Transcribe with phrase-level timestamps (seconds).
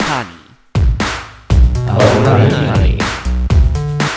[0.00, 0.30] Honey.
[1.88, 3.02] Alright.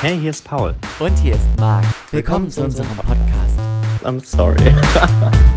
[0.02, 0.76] Hey, hier ist Paul.
[1.00, 1.86] Und hier ist Marc.
[2.12, 3.60] Willkommen zu unserem Podcast.
[4.04, 4.58] I'm sorry.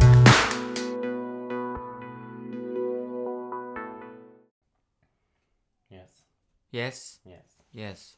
[5.91, 6.25] yes.
[6.71, 7.61] Yes, Yes.
[7.73, 8.17] yes,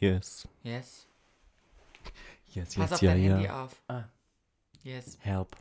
[0.00, 0.46] Yes.
[0.62, 1.06] yes.
[2.54, 3.32] Yes, Pass yes, auf ja, dein ja.
[3.34, 3.82] Handy auf.
[3.88, 4.04] Ah.
[4.82, 5.56] Yes, Help.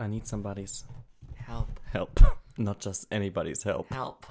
[0.00, 0.84] I need somebody's
[1.46, 2.20] help, help.
[2.56, 3.88] Not just anybody's help.
[3.90, 4.26] help.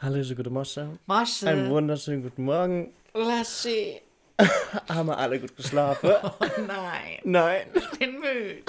[0.00, 0.80] Hallo, guten Morgen.
[0.80, 2.92] Einen Masche, wunderschönen guten Morgen.
[3.14, 4.00] Laschi.
[4.88, 6.10] Haben wir alle gut geschlafen?
[6.22, 6.30] Oh
[6.66, 7.66] nein, Nein.
[7.74, 8.62] ich bin müde.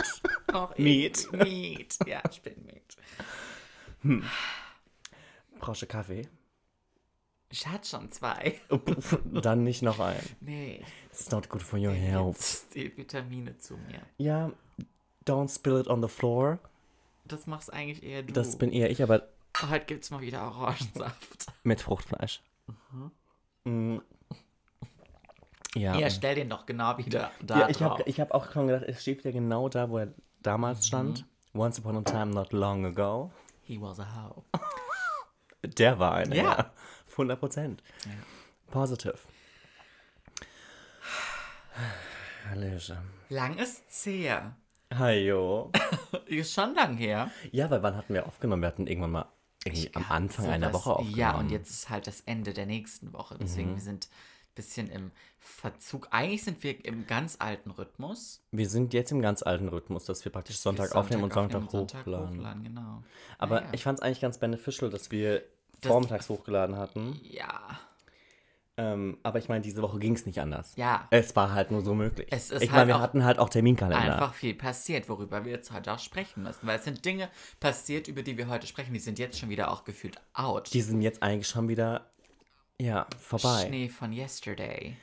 [0.52, 1.28] Noch Miet.
[1.34, 1.98] Miet.
[2.06, 2.56] Ja, ich bin
[4.04, 4.24] müde.
[5.60, 6.28] Brauchst du Kaffee?
[7.50, 8.60] Ich hatte schon zwei.
[9.26, 10.20] Dann nicht noch einen.
[10.42, 12.36] Nee, It's not good for your health.
[12.38, 14.02] jetzt die Vitamine zu mir.
[14.18, 14.52] Ja,
[15.26, 16.60] don't spill it on the floor.
[17.26, 18.34] Das machst eigentlich eher du.
[18.34, 19.28] Das bin eher ich, aber
[19.70, 21.48] Heute gibt's mal wieder Orangensaft.
[21.64, 22.42] mit Fruchtfleisch.
[23.64, 23.98] Mm.
[25.76, 25.96] Ja.
[25.98, 27.92] Ja, stell den doch genau wieder da ja, ich drauf.
[28.00, 30.84] habe ich hab auch schon gedacht, es steht wieder genau da, wo er damals Mhm.
[30.84, 31.26] stand.
[31.54, 33.32] Once upon a time, not long ago.
[33.64, 34.44] He was a hoe.
[35.78, 36.44] Der war einer, Ja.
[36.44, 36.72] ja.
[37.12, 37.84] 100 Prozent.
[38.72, 39.18] Positive.
[42.50, 42.98] Hallöchen.
[43.30, 44.56] Lang ist's her.
[44.94, 45.72] Hallo.
[46.28, 47.32] Ist schon lang her.
[47.52, 48.62] Ja, weil wann hatten wir aufgenommen?
[48.62, 49.26] Wir hatten irgendwann mal
[49.66, 51.18] irgendwie am Anfang einer Woche aufgenommen.
[51.18, 53.36] Ja, und jetzt ist halt das Ende der nächsten Woche.
[53.40, 53.76] Deswegen, Mhm.
[53.76, 56.08] wir sind ein bisschen im Verzug.
[56.12, 58.42] Eigentlich sind wir im ganz alten Rhythmus.
[58.52, 61.58] Wir sind jetzt im ganz alten Rhythmus, dass wir praktisch Sonntag, Wir aufnehmen und Sonntag,
[61.64, 62.38] aufnehmen, Sonntag hochladen.
[62.40, 63.04] hochladen, genau.
[63.40, 63.70] Aber Naja.
[63.74, 65.44] ich fand es eigentlich ganz beneficial, dass wir
[65.82, 67.20] Das- vormittags hochgeladen hatten.
[67.24, 67.80] Ja.
[68.78, 70.76] Ähm, aber ich meine, diese Woche ging es nicht anders.
[70.76, 71.08] Ja.
[71.10, 72.28] Es war halt nur so möglich.
[72.30, 74.14] Es ist ich halt meine, wir hatten halt auch Terminkalender.
[74.16, 76.68] Einfach viel passiert, worüber wir jetzt heute auch sprechen müssen.
[76.68, 77.30] Weil es sind Dinge
[77.62, 80.74] passiert, über die wir heute sprechen, die sind jetzt schon wieder auch gefühlt out.
[80.74, 82.10] Die sind jetzt eigentlich schon wieder,
[82.78, 83.66] ja, vorbei.
[83.68, 84.98] Schnee von yesterday.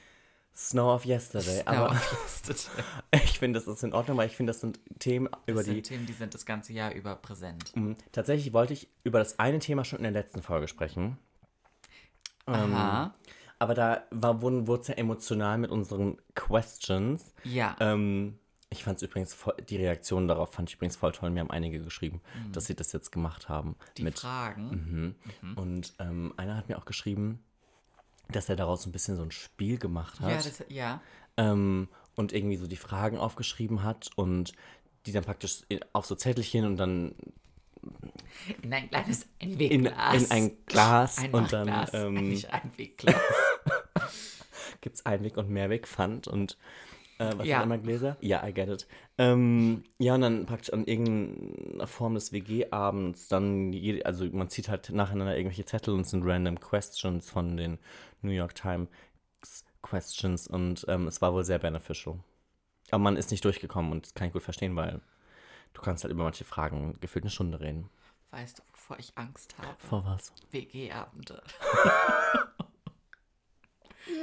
[0.55, 1.63] Snow of Yesterday.
[1.63, 2.85] Snow aber of yesterday.
[3.25, 5.77] ich finde, das ist in Ordnung, weil ich finde, das sind Themen, über Das die.
[5.77, 7.75] sind Themen, die sind das ganze Jahr über präsent.
[7.75, 7.97] Mhm.
[8.13, 11.17] Tatsächlich wollte ich über das eine Thema schon in der letzten Folge sprechen.
[12.47, 13.15] Ähm, Aha.
[13.63, 17.33] Aber da war, wurden, wurde es ja emotional mit unseren Questions.
[17.45, 17.77] Ja.
[17.79, 18.41] Ähm,
[18.71, 21.31] ich fand es übrigens, voll, die Reaktion darauf fand ich übrigens voll toll.
[21.31, 23.69] Mir haben einige geschrieben, dass sie das jetzt gemacht haben.
[23.69, 23.95] Mhm.
[23.99, 25.15] die mit, Fragen.
[25.43, 25.55] Mhm.
[25.55, 27.39] Und ähm, einer hat mir auch geschrieben,
[28.33, 30.31] dass er daraus so ein bisschen so ein Spiel gemacht hat.
[30.31, 31.01] Ja, das, ja.
[31.37, 31.87] ähm,
[32.17, 34.55] und irgendwie so die Fragen aufgeschrieben hat und
[35.07, 35.63] die dann praktisch
[35.93, 37.15] auf so Zettelchen und dann
[38.63, 40.23] In ein kleines in, Einwegglas.
[40.23, 43.15] in ein Glas ein und dann ähm, nicht Einwegglas.
[44.81, 46.59] gibt es Einweg- und Mehrwegpfand und
[47.19, 47.63] äh, was Ja.
[47.63, 48.17] immer Gläser?
[48.21, 48.87] Ja, I get it.
[49.19, 54.69] Ähm, ja, und dann praktisch an irgendeiner Form des WG-Abends dann, jede, also man zieht
[54.69, 57.79] halt nacheinander irgendwelche Zettel und es sind random Questions von den
[58.23, 58.89] New York Times
[59.83, 62.19] Questions und ähm, es war wohl sehr beneficial.
[62.91, 65.01] Aber man ist nicht durchgekommen und das kann ich gut verstehen, weil
[65.75, 67.89] du kannst halt über manche Fragen gefühlt eine Stunde reden.
[68.33, 69.77] Weißt du, wovor ich Angst habe?
[69.79, 70.33] Vor was?
[70.51, 71.43] WG-Abende.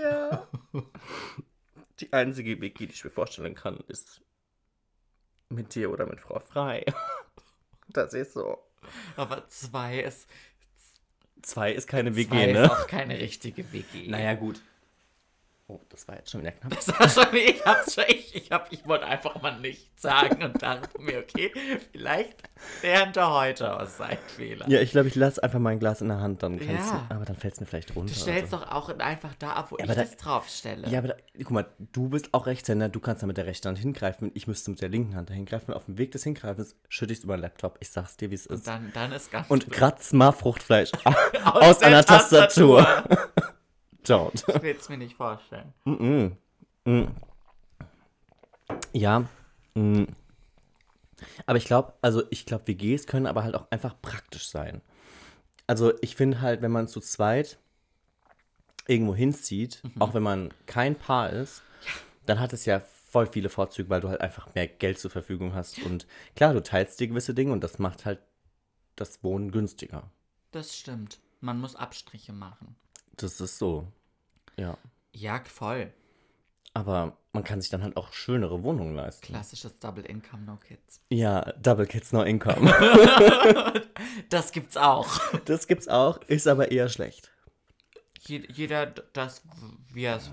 [0.01, 0.45] Ja.
[2.01, 4.21] Die einzige WG, die ich mir vorstellen kann, ist
[5.47, 6.85] mit dir oder mit Frau Frei.
[7.91, 8.57] Das ist so.
[9.15, 10.27] Aber zwei ist,
[11.41, 12.71] Zwei ist keine WG, zwei ist ne?
[12.71, 14.07] auch keine richtige WG.
[14.09, 14.61] Naja, gut.
[15.71, 16.73] Oh, das war jetzt schon wieder knapp.
[16.75, 17.61] Das war schon, ich
[17.93, 21.51] schon, ich, ich, hab, ich wollte einfach mal nichts sagen und dachte mir, okay,
[21.91, 22.41] vielleicht
[22.81, 24.67] lernt er heute aus seinen Fehlern.
[24.67, 27.05] Ja, ich glaube, ich lasse einfach mein Glas in der Hand, dann kannst Ja.
[27.07, 28.11] du, aber dann fällt es mir vielleicht runter.
[28.11, 28.57] Du stellst so.
[28.57, 30.89] doch auch einfach da ab, wo ich aber da- das draufstelle.
[30.89, 33.67] Ja, aber da, guck mal, du bist auch Rechtshänder, du kannst da mit der rechten
[33.67, 34.31] Hand hingreifen.
[34.33, 35.71] Ich müsste mit der linken Hand dahin greifen.
[35.71, 37.77] Auf dem Weg des Hingreifens schütte ich es über den Laptop.
[37.79, 38.65] Ich sag's dir, wie es und ist.
[38.67, 40.91] dann, dann ist ganz Und kratz mal Fruchtfleisch
[41.45, 42.87] aus, der einer Tastatur.
[44.09, 44.43] Don't.
[44.47, 45.73] Ich will es mir nicht vorstellen.
[45.85, 46.27] Mm.
[46.85, 47.07] Mm.
[48.93, 49.25] Ja.
[49.75, 50.05] Mm.
[51.45, 54.81] Aber ich glaube, also ich glaube, WGs können aber halt auch einfach praktisch sein.
[55.67, 57.59] Also ich finde halt, wenn man zu zweit
[58.87, 61.61] irgendwo hinzieht, auch wenn man kein Paar ist,
[62.25, 65.53] dann hat es ja voll viele Vorzüge, weil du halt einfach mehr Geld zur Verfügung
[65.53, 65.79] hast.
[65.83, 68.19] Und klar, du teilst dir gewisse Dinge und das macht halt
[68.95, 70.09] das Wohnen günstiger.
[70.51, 71.19] Das stimmt.
[71.41, 72.75] Man muss Abstriche machen.
[73.17, 73.87] Das ist so.
[74.59, 74.77] Ja.
[75.13, 75.91] Ja, voll.
[76.73, 79.25] Aber man kann sich dann halt auch schönere Wohnungen leisten.
[79.27, 81.01] Klassisches Double Income, No Kids.
[81.09, 82.71] Ja, Double Kids No Income.
[84.29, 85.09] Das gibt's auch.
[85.45, 87.31] das gibt's auch, ist aber eher schlecht.
[88.19, 89.43] Je- Jeder das,
[89.93, 90.31] wie er es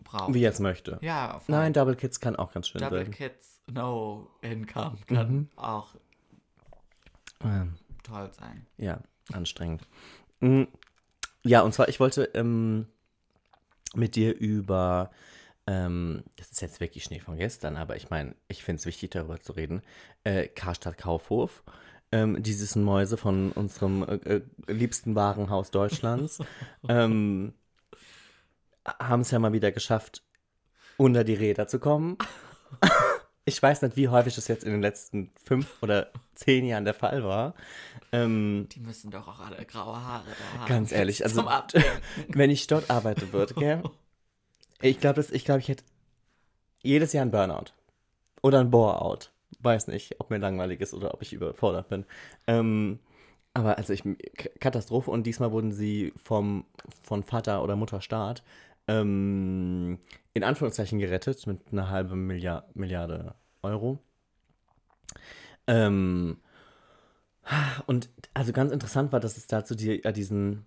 [0.00, 0.34] braucht.
[0.34, 0.98] Wie er es möchte.
[1.02, 1.54] Ja, voll.
[1.54, 3.12] Nein, Double Kids kann auch ganz schön Double sein.
[3.12, 5.48] Kids, No Income kann Mhm.
[5.56, 5.94] auch.
[7.44, 7.74] Ähm,
[8.04, 8.66] toll sein.
[8.76, 9.00] Ja,
[9.32, 9.82] anstrengend.
[10.40, 10.64] Mm,
[11.44, 12.86] Ja, und zwar, ich wollte ähm,
[13.94, 15.10] mit dir über,
[15.66, 19.10] ähm, das ist jetzt wirklich Schnee von gestern, aber ich meine, ich finde es wichtig,
[19.10, 19.82] darüber zu reden,
[20.24, 21.62] äh, Karstadt Kaufhof.
[22.14, 26.40] Ähm, die süßen Mäuse von unserem äh, äh, liebsten Warenhaus Deutschlands
[26.88, 27.54] ähm,
[28.84, 30.22] haben es ja mal wieder geschafft,
[30.98, 32.18] unter die Räder zu kommen.
[33.44, 36.94] Ich weiß nicht, wie häufig das jetzt in den letzten fünf oder zehn Jahren der
[36.94, 37.54] Fall war.
[38.12, 40.24] Ähm, Die müssen doch auch alle graue Haare
[40.54, 40.68] da haben.
[40.68, 41.44] Ganz ehrlich, also-
[42.28, 43.82] wenn ich dort arbeiten würde, gell?
[44.80, 45.84] Ich glaube, ich, glaub, ich hätte
[46.82, 47.72] jedes Jahr ein Burnout.
[48.42, 49.32] Oder ein Bore-out.
[49.60, 52.04] Weiß nicht, ob mir langweilig ist oder ob ich überfordert bin.
[52.46, 52.98] Ähm,
[53.54, 54.02] aber also ich,
[54.60, 56.64] Katastrophe und diesmal wurden sie vom,
[57.02, 58.42] von Vater oder Mutter Staat
[58.88, 59.98] ähm,
[60.34, 63.98] in Anführungszeichen gerettet mit einer halben Milliard, Milliarde Euro.
[65.66, 66.38] Ähm,
[67.86, 70.66] und also ganz interessant war, dass es dazu die, ja, diesen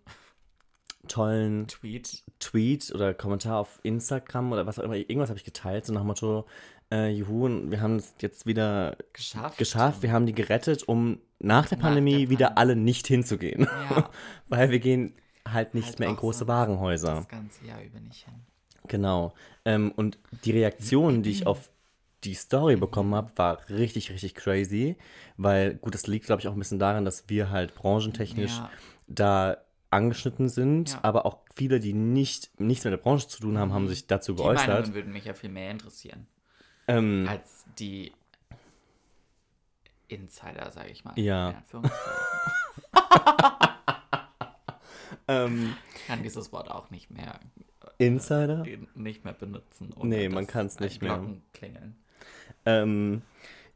[1.07, 2.23] tollen Tweet.
[2.39, 6.01] Tweet oder Kommentar auf Instagram oder was auch immer, irgendwas habe ich geteilt, so nach
[6.01, 6.47] dem Motto,
[6.91, 9.57] äh, juhu, und wir haben es jetzt wieder Geschafft.
[9.57, 13.67] geschafft, wir haben die gerettet, um nach der Nach Pandemie der wieder alle nicht hinzugehen.
[13.89, 14.09] Ja,
[14.49, 15.13] Weil wir gehen
[15.47, 17.15] halt nicht Halt mehr in große so Warenhäuser.
[17.15, 18.33] das ganze Jahr über nicht hin.
[18.87, 19.33] Genau.
[19.65, 21.69] Ähm, und die Reaktion, die ich auf
[22.23, 24.95] die Story bekommen habe, war richtig, richtig crazy.
[25.37, 28.69] Weil, gut, das liegt, glaube ich, auch ein bisschen daran, dass wir halt branchentechnisch Ja.
[29.07, 29.57] da
[29.91, 30.93] angeschnitten sind.
[30.93, 30.99] Ja.
[31.03, 34.33] Aber auch viele, die nicht, nichts mit der Branche zu tun haben, haben sich dazu
[34.33, 34.67] Die geäußert.
[34.67, 36.25] Meinungen würden mich ja viel mehr interessieren.
[36.87, 38.11] Ähm, Als die
[40.07, 41.17] Insider, sage ich mal.
[41.19, 41.63] Ja.
[45.27, 47.39] Ähm, Ich kann dieses Wort auch nicht mehr,
[47.97, 48.65] Insider?
[48.95, 49.93] nicht mehr benutzen.
[50.03, 51.25] Nee, man kann's ein nicht mehr.
[51.53, 51.95] Klingeln.
[52.65, 53.21] Ähm,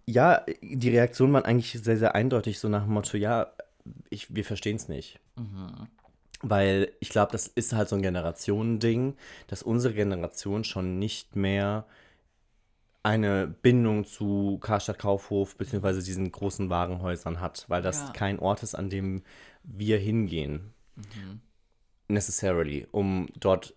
[0.06, 3.52] ja, die Reaktion waren eigentlich sehr, sehr eindeutig, so nach dem Motto, ja,
[4.10, 5.20] ich, wir verstehen es nicht.
[6.42, 9.16] Weil ich glaube, das ist halt so ein Generationending,
[9.48, 11.86] dass unsere Generation schon nicht mehr
[13.04, 18.12] eine Bindung zu Karstadt Kaufhof beziehungsweise diesen großen Warenhäusern hat, weil das Ja.
[18.14, 19.24] kein Ort ist, an dem
[19.64, 20.74] wir hingehen.
[22.08, 23.76] Necessarily, um dort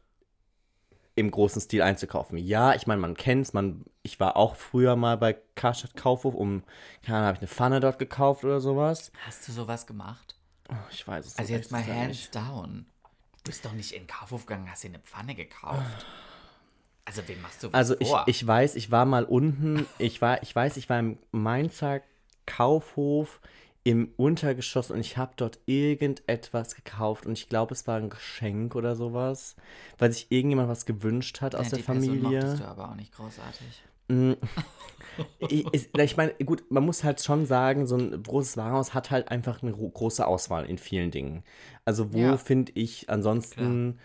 [1.14, 2.38] im großen Stil einzukaufen.
[2.38, 6.62] Ja, ich meine, man kennt's, man, ich war auch früher mal bei Karstadt Kaufhof, um,
[7.02, 9.12] keine Ahnung, habe ich eine Pfanne dort gekauft oder sowas.
[9.26, 10.36] Hast du sowas gemacht?
[10.70, 12.34] Oh, ich weiß es Also so jetzt mal hands nicht.
[12.34, 12.86] down.
[13.44, 16.06] Du bist doch nicht in den Kaufhof gegangen, hast dir eine Pfanne gekauft.
[17.04, 18.24] Also wem machst du was Also ich, vor?
[18.26, 22.00] ich weiß, ich war mal unten, ich war, ich weiß, ich war im Mainzer
[22.46, 23.40] Kaufhof
[23.84, 28.76] im Untergeschoss und ich habe dort irgendetwas gekauft und ich glaube, es war ein Geschenk
[28.76, 29.56] oder sowas,
[29.99, 32.38] weil sich irgendjemand was gewünscht hat aus Ja, der die Familie.
[32.40, 33.82] mochtest du aber auch nicht großartig.
[35.38, 39.11] ich, ich, ich meine, gut, man muss halt schon sagen, so ein großes Warenhaus hat
[39.11, 41.43] halt einfach eine gro- große Auswahl in vielen Dingen.
[41.84, 42.37] Also wo Ja.
[42.37, 43.99] finde ich ansonsten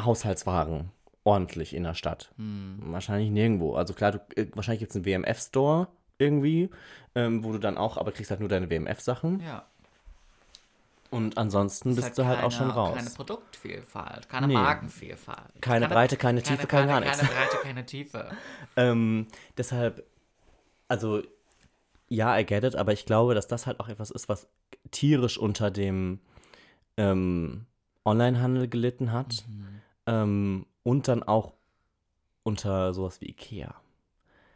[0.00, 0.90] Haushaltswaren
[1.24, 2.32] ordentlich in der Stadt?
[2.36, 2.78] Hm.
[2.86, 3.74] Wahrscheinlich nirgendwo.
[3.74, 6.70] Also klar, du, äh, wahrscheinlich gibt es einen WMF-Store irgendwie,
[7.14, 9.40] ähm, wo du dann auch, aber kriegst halt nur deine WMF-Sachen.
[9.40, 9.64] Ja.
[11.10, 12.96] Und ansonsten Ist bist du halt auch schon raus.
[12.96, 14.54] Keine Produktvielfalt, keine Nee.
[14.54, 15.62] Markenvielfalt.
[15.62, 17.18] Keine Breite, keine Tiefe, kein gar nichts.
[17.18, 18.30] Keine Breite, keine Tiefe.
[18.76, 19.26] Ähm,
[19.56, 20.04] deshalb,
[20.86, 21.22] also,
[22.08, 24.46] ja, I get it, aber ich glaube, dass das halt auch etwas ist, was
[24.90, 26.20] tierisch unter dem
[26.96, 27.66] ähm,
[28.04, 29.44] Onlinehandel gelitten hat.
[30.06, 31.54] Ähm, und dann auch
[32.44, 33.74] unter sowas wie Ikea.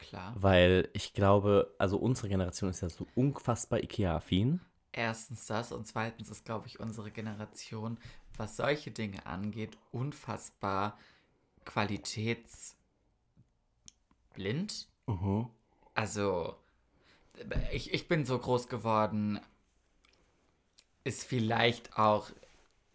[0.02, 0.34] Klar.
[0.36, 4.60] Weil ich glaube, also unsere Generation ist ja so unfassbar Ikea-affin.
[4.90, 7.98] Erstens das und zweitens ist, glaube ich, unsere Generation,
[8.36, 10.98] was solche Dinge angeht, unfassbar
[11.64, 12.74] qualitätsblind.
[15.94, 16.56] Also,
[17.72, 19.40] ich, ich bin so groß geworden,
[21.04, 22.30] ist vielleicht auch,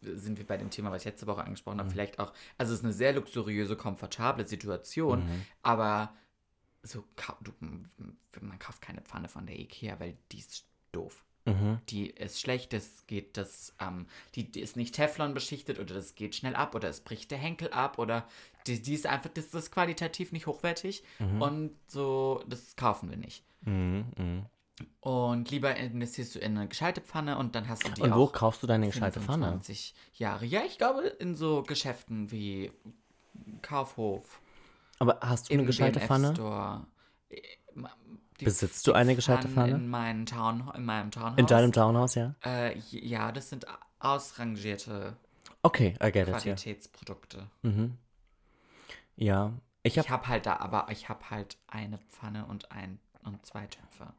[0.01, 2.79] sind wir bei dem Thema, was ich letzte Woche angesprochen habe, vielleicht auch, also es
[2.79, 5.23] ist eine sehr luxuriöse, komfortable Situation,
[5.63, 6.13] aber
[6.87, 7.03] so,
[7.41, 11.23] du, man kauft keine Pfanne von der Ikea, weil die ist doof.
[11.45, 11.79] Mhm.
[11.89, 16.15] Die ist schlecht, das geht das, ähm, die, die ist nicht Teflon beschichtet oder das
[16.15, 18.27] geht schnell ab oder es bricht der Henkel ab oder
[18.67, 21.03] die, die ist einfach, das ist qualitativ nicht hochwertig
[21.39, 23.43] und so, das kaufen wir nicht.
[23.61, 24.45] Mhm, mhm.
[24.99, 28.27] Und lieber investierst du in eine gescheite Pfanne und dann hast du die Und wo
[28.27, 29.45] kaufst du deine gescheite Pfanne?
[29.45, 30.45] 25 Jahre.
[30.45, 32.71] Ja, ich glaube in so Geschäften wie
[33.61, 34.41] Kaufhof,
[34.99, 36.33] Aber hast du eine gescheite Pfanne?
[37.29, 37.41] Äh,
[38.39, 39.75] Die Besitzt du eine gescheite Pfanne?
[39.75, 41.37] In, meinen Town, in meinem Townhouse.
[41.37, 42.35] In deinem Townhouse, ja?
[42.45, 43.65] Äh, ja, das sind
[43.99, 45.17] ausrangierte
[45.63, 46.39] Okay, I get it, ja.
[46.39, 47.47] Qualitätsprodukte.
[47.61, 47.97] Mhm.
[49.15, 49.51] Ja,
[49.83, 53.65] ich habe habe halt da, aber ich habe halt eine Pfanne und ein und zwei
[53.67, 54.13] Töpfe.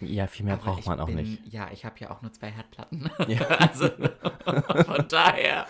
[0.00, 1.46] Ja, viel mehr Aber braucht man auch bin, nicht.
[1.52, 3.10] Ja, ich habe ja auch nur zwei Herdplatten.
[3.28, 3.40] Ja.
[3.46, 3.88] also
[4.84, 5.66] von daher.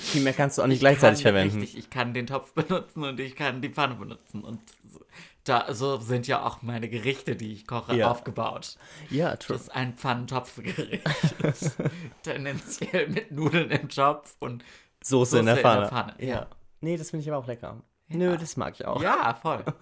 [0.00, 1.60] Viel mehr kannst du auch nicht ich gleichzeitig kann, verwenden.
[1.60, 4.42] Richtig, ich kann den Topf benutzen und ich kann die Pfanne benutzen.
[4.42, 5.00] Und so,
[5.44, 8.10] da, so sind ja auch meine Gerichte, die ich koche, Ja.
[8.10, 8.76] aufgebaut.
[9.10, 9.54] Ja, true.
[9.56, 11.02] Das ist ein Pfannentopfgericht.
[12.22, 14.64] Tendenziell mit Nudeln im Topf und
[15.04, 16.14] Soße, in der Pfanne.
[16.18, 16.26] ja.
[16.26, 16.46] Ja.
[16.80, 17.80] Nee, das finde ich aber auch lecker.
[18.08, 19.02] Nö, das mag ich auch.
[19.02, 19.64] Ja, voll.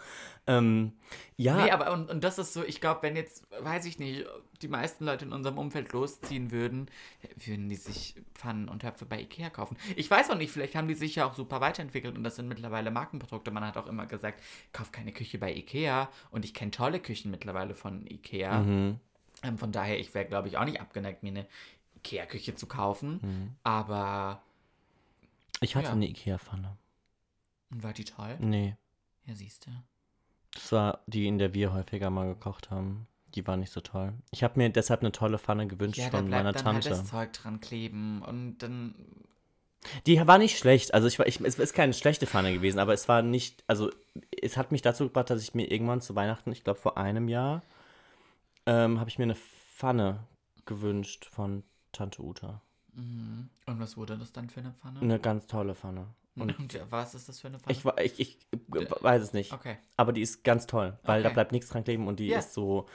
[0.49, 0.93] Ähm,
[1.37, 4.27] ja, Nee, aber und, und das ist so, ich glaube, wenn jetzt, weiß ich nicht,
[4.63, 6.89] die meisten Leute in unserem Umfeld losziehen würden,
[7.35, 9.77] würden die sich Pfannen und Töpfe bei Ikea kaufen.
[9.97, 12.47] Ich weiß auch nicht, vielleicht haben die sich ja auch super weiterentwickelt und das sind
[12.47, 13.51] mittlerweile Markenprodukte.
[13.51, 14.41] Man hat auch immer gesagt,
[14.73, 18.61] kauf keine Küche bei Ikea und ich kenne tolle Küchen mittlerweile von Ikea.
[18.61, 19.01] mhm.
[19.43, 21.47] Ähm, von daher, ich wäre, glaube ich, auch nicht abgeneigt, mir eine
[21.97, 23.19] Ikea-Küche zu kaufen.
[23.21, 23.57] Mhm.
[23.65, 24.43] Aber,
[25.61, 25.93] ich hatte Ja.
[25.93, 26.77] eine Ikea-Pfanne.
[27.71, 28.37] War die toll?
[28.41, 28.77] Nee,
[29.25, 29.71] Ja, siehst du.
[30.53, 33.07] das war die, in der wir häufiger mal gekocht haben.
[33.35, 34.15] Die war nicht so toll.
[34.31, 36.89] Ich habe mir deshalb eine tolle Pfanne gewünscht Ja, von meiner dann Tante.
[36.89, 38.95] halt das Zeug dran kleben und dann
[40.07, 40.95] Die war nicht schlecht.
[40.95, 43.91] Also ich war, ich, es ist keine schlechte Pfanne gewesen, aber es war nicht, also
[44.41, 47.29] es hat mich dazu gebracht, dass ich mir irgendwann zu Weihnachten, ich glaube vor einem
[47.29, 47.63] Jahr,
[48.65, 50.21] ähm, habe ich mir eine Pfanne
[50.65, 52.63] gewünscht von Tante Uta.
[52.95, 53.51] Mhm.
[53.67, 55.01] Und was wurde das dann für eine Pfanne?
[55.01, 56.07] Eine ganz tolle Pfanne.
[56.37, 56.55] Und
[56.91, 57.77] was ist das für eine Pfanne?
[58.05, 58.49] ich, ich, ich
[59.01, 59.53] weiß es nicht.
[59.53, 59.79] okay.
[59.97, 61.35] Aber die ist ganz toll, weil da Okay.
[61.35, 62.39] bleibt nichts dran kleben und die Ja.
[62.39, 62.87] ist so,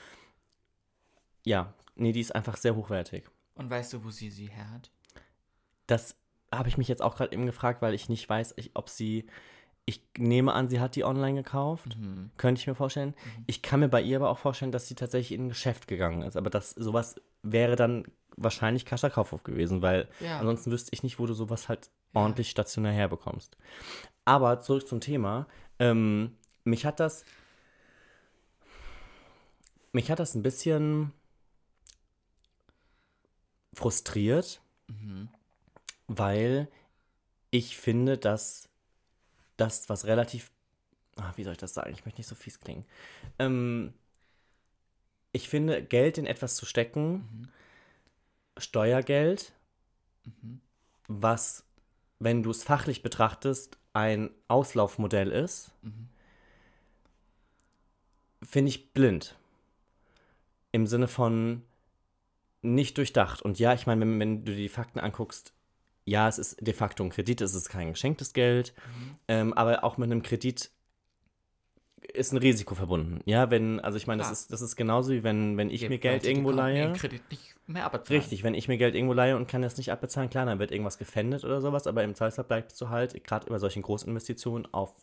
[1.43, 3.25] ja, nee, die ist einfach sehr hochwertig.
[3.55, 4.91] Und weißt du, wo sie sie her hat?
[5.87, 6.15] Das
[6.53, 9.27] habe ich mich jetzt auch gerade eben gefragt, weil ich nicht weiß, ich, ob sie,
[9.85, 11.97] ich nehme an, sie hat die online gekauft.
[11.97, 12.29] Mhm.
[12.37, 13.15] Könnte ich mir vorstellen.
[13.47, 16.21] Ich kann mir bei ihr aber auch vorstellen, dass sie tatsächlich in ein Geschäft gegangen
[16.21, 16.37] ist.
[16.37, 18.05] Aber das sowas wäre dann
[18.37, 20.37] wahrscheinlich Kascha Kaufhof gewesen, weil Ja.
[20.39, 21.89] ansonsten wüsste ich nicht, wo du sowas halt.
[22.13, 23.57] Ordentlich stationär herbekommst.
[24.25, 25.47] Aber zurück zum Thema.
[25.79, 27.25] Ähm, mich hat das.
[29.93, 31.11] Mich hat das ein bisschen
[33.73, 35.29] frustriert, Mhm.
[36.07, 36.67] weil
[37.49, 38.69] ich finde, dass
[39.57, 40.51] das, was relativ.
[41.17, 41.91] Ah, wie soll ich das sagen?
[41.93, 42.85] Ich möchte nicht so fies klingen.
[43.37, 43.93] Ähm,
[45.33, 47.47] ich finde, Geld in etwas zu stecken, Mhm.
[48.57, 49.53] Steuergeld,
[50.23, 50.61] Mhm.
[51.07, 51.63] was,
[52.21, 56.07] wenn du es fachlich betrachtest, ein Auslaufmodell ist, Mhm.
[58.43, 59.35] finde ich blind.
[60.71, 61.63] Im Sinne von
[62.61, 63.41] nicht durchdacht.
[63.41, 65.53] Und ja, ich meine, wenn, wenn du die Fakten anguckst,
[66.05, 69.15] ja, es ist de facto ein Kredit, es ist kein geschenktes Geld, Mhm.
[69.27, 70.71] ähm, aber auch mit einem Kredit
[72.13, 73.21] ist ein Risiko verbunden.
[73.25, 75.91] Ja, wenn, also ich meine, das ist, das ist genauso wie wenn, wenn ich Gibt
[75.91, 76.79] mir Geld die irgendwo leihe.
[76.79, 78.21] ihren Kredit nicht mehr abbezahlen.
[78.21, 80.71] Richtig, wenn ich mir Geld irgendwo leihe und kann das nicht abbezahlen, klar, dann wird
[80.71, 84.93] irgendwas gefändet oder sowas, aber im Zweifelsfall bleibst du halt gerade über solchen Großinvestitionen auf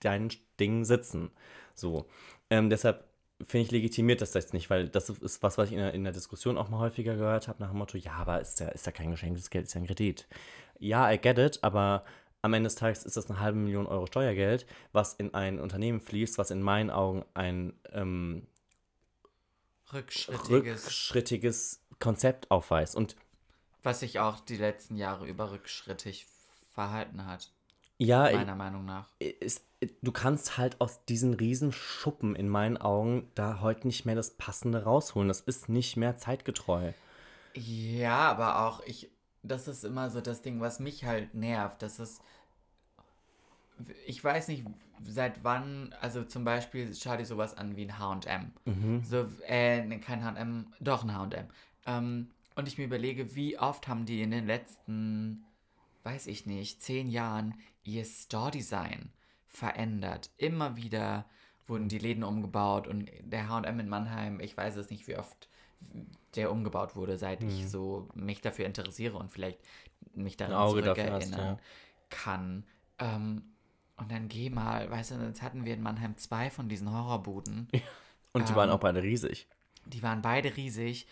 [0.00, 1.30] deinen Dingen sitzen.
[1.74, 2.06] So.
[2.50, 3.04] Ähm, deshalb
[3.42, 6.04] finde ich legitimiert das jetzt nicht, weil das ist was, was ich in der, in
[6.04, 8.86] der Diskussion auch mal häufiger gehört habe, nach dem Motto, ja, aber ist ja, ist
[8.86, 10.26] ja kein geschenktes Geld, ist ja ein Kredit.
[10.78, 12.04] Ja, I get it, aber
[12.44, 16.00] am Ende des Tages ist das eine halbe Million Euro Steuergeld, was in ein Unternehmen
[16.00, 18.46] fließt, was in meinen Augen ein ähm,
[19.90, 22.96] Rückschrittiges, rückschrittiges Konzept aufweist.
[22.96, 23.16] Und
[23.82, 26.26] was sich auch die letzten Jahre über rückschrittig
[26.70, 27.50] verhalten hat,
[27.96, 29.08] ja, meiner Meinung nach.
[29.20, 29.64] ist,
[30.02, 34.32] du kannst halt aus diesen riesen Schuppen in meinen Augen da heute nicht mehr das
[34.32, 35.28] Passende rausholen.
[35.28, 36.92] Das ist nicht mehr zeitgetreu.
[37.54, 39.10] Ja, aber auch ich,
[39.44, 41.82] das ist immer so das Ding, was mich halt nervt.
[41.82, 42.22] Das ist,
[44.06, 44.64] ich weiß nicht,
[45.02, 48.52] seit wann, also zum Beispiel schau dir sowas an wie ein H&M.
[48.64, 49.04] Mhm.
[49.04, 51.46] So, äh, ne, kein H&M, doch ein H&M.
[51.86, 55.44] Ähm, und ich mir überlege, wie oft haben die in den letzten,
[56.04, 59.10] weiß ich nicht, zehn Jahren ihr Store-Design
[59.46, 60.30] verändert.
[60.38, 61.26] Immer wieder
[61.66, 65.48] wurden die Läden umgebaut und der H&M in Mannheim, ich weiß es nicht, wie oft
[66.34, 69.58] der umgebaut wurde, seit ich so mich dafür interessiere und vielleicht
[70.14, 71.58] mich daran zurückerinnern ja.
[72.10, 72.64] kann.
[72.98, 73.42] Ähm,
[73.96, 77.68] und dann geh mal, weißt du, jetzt hatten wir in Mannheim zwei von diesen Horrorbuden.
[78.32, 79.46] Und die Ähm, waren auch beide riesig.
[79.86, 81.06] Die waren beide riesig,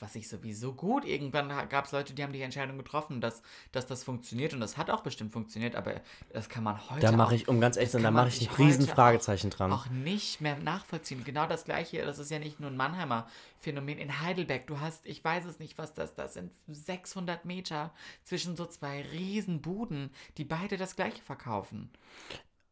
[0.00, 1.04] was ich sowieso gut.
[1.04, 4.76] Irgendwann gab es Leute, die haben die Entscheidung getroffen, dass, dass das funktioniert und das
[4.76, 6.00] hat auch bestimmt funktioniert, aber
[6.32, 8.48] das kann man heute Da mache ich, um ganz ehrlich zu sein, da mache ich
[8.48, 9.72] ein riesen Fragezeichen dran.
[9.72, 11.24] auch nicht mehr nachvollziehen.
[11.24, 13.26] Genau das gleiche, das ist ja nicht nur ein Mannheimer
[13.58, 13.98] Phänomen.
[13.98, 17.92] In Heidelberg, du hast, ich weiß es nicht, was das, das sind 600 Meter
[18.24, 21.90] zwischen so zwei riesen Buden, die beide das gleiche verkaufen.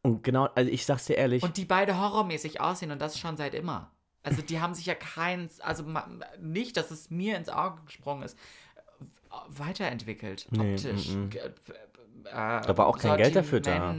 [0.03, 3.37] Und genau, also ich sag's dir ehrlich, Und die beide horrormäßig aussehen und das schon
[3.37, 3.91] seit immer.
[4.27, 5.85] Also die haben sich ja keins, also
[6.41, 8.37] nicht, dass es mir ins Auge gesprungen ist,
[9.31, 11.11] äh, weiterentwickelt, Nee, optisch.
[11.11, 11.31] mm, mm.
[12.25, 13.95] Äh, da war auch kein Geld dafür da.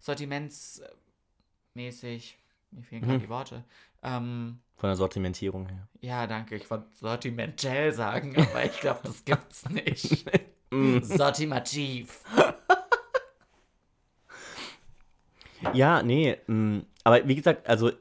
[0.00, 2.36] Sortimentsmäßig,
[2.72, 3.22] mir fehlen gerade Mhm.
[3.22, 3.64] die Worte.
[4.02, 5.86] Ähm, Von der Sortimentierung her.
[6.00, 6.56] Ja, danke.
[6.56, 10.28] Ich wollte Sortimentell sagen, aber ich glaube, das gibt's nicht.
[11.02, 12.24] Sortimativ.
[15.74, 16.38] Ja, nee.
[16.46, 17.92] mh, aber wie gesagt, also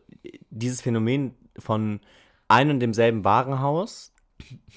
[0.50, 2.00] dieses Phänomen von
[2.48, 4.14] einem und demselben Warenhaus,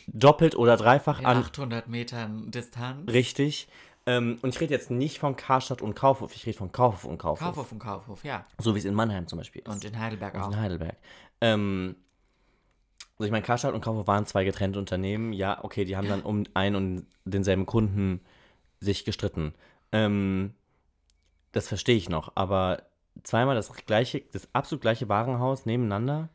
[0.06, 3.10] doppelt oder dreifach In an 800 Metern Distanz.
[3.10, 3.68] Richtig.
[4.04, 7.18] Ähm, und ich rede jetzt nicht von Karstadt und Kaufhof, ich rede von Kaufhof und
[7.18, 7.46] Kaufhof.
[7.46, 8.44] Kaufhof und Kaufhof, ja.
[8.58, 9.68] So wie es in Mannheim zum Beispiel ist.
[9.68, 10.48] Und in Heidelberg Und auch.
[10.52, 10.96] in Heidelberg.
[11.40, 11.94] Ähm,
[13.18, 15.32] also ich meine, Karstadt und Kaufhof waren zwei getrennte Unternehmen.
[15.32, 18.20] Ja, okay, die haben dann um einen und denselben Kunden
[18.80, 19.54] sich gestritten.
[19.92, 20.54] Ähm,
[21.52, 22.32] das verstehe ich noch.
[22.34, 22.82] Aber
[23.22, 26.30] zweimal das gleiche, das absolut gleiche Warenhaus nebeneinander?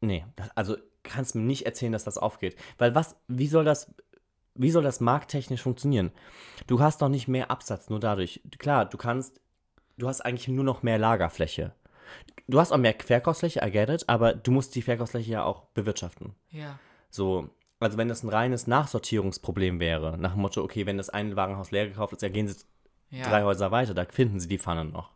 [0.00, 0.24] Nee,
[0.54, 2.56] also kannst mir nicht erzählen, dass das aufgeht.
[2.76, 3.94] Weil was, wie soll das,
[4.54, 6.12] wie soll das markttechnisch funktionieren?
[6.66, 8.40] Du hast doch nicht mehr Absatz nur dadurch.
[8.58, 9.40] Klar, du kannst,
[9.96, 11.72] du hast eigentlich nur noch mehr Lagerfläche.
[12.46, 15.64] Du hast auch mehr Verkaufsfläche, I get it, aber du musst die Verkaufsfläche ja auch
[15.74, 16.34] bewirtschaften.
[16.50, 16.78] Ja.
[17.10, 17.50] So,
[17.80, 21.70] also wenn das ein reines Nachsortierungsproblem wäre, nach dem Motto, okay, wenn das eine Warenhaus
[21.70, 22.56] leer gekauft ist, ja, gehen sie
[23.10, 23.28] ja.
[23.28, 25.10] drei Häuser weiter, da finden sie die Pfanne noch.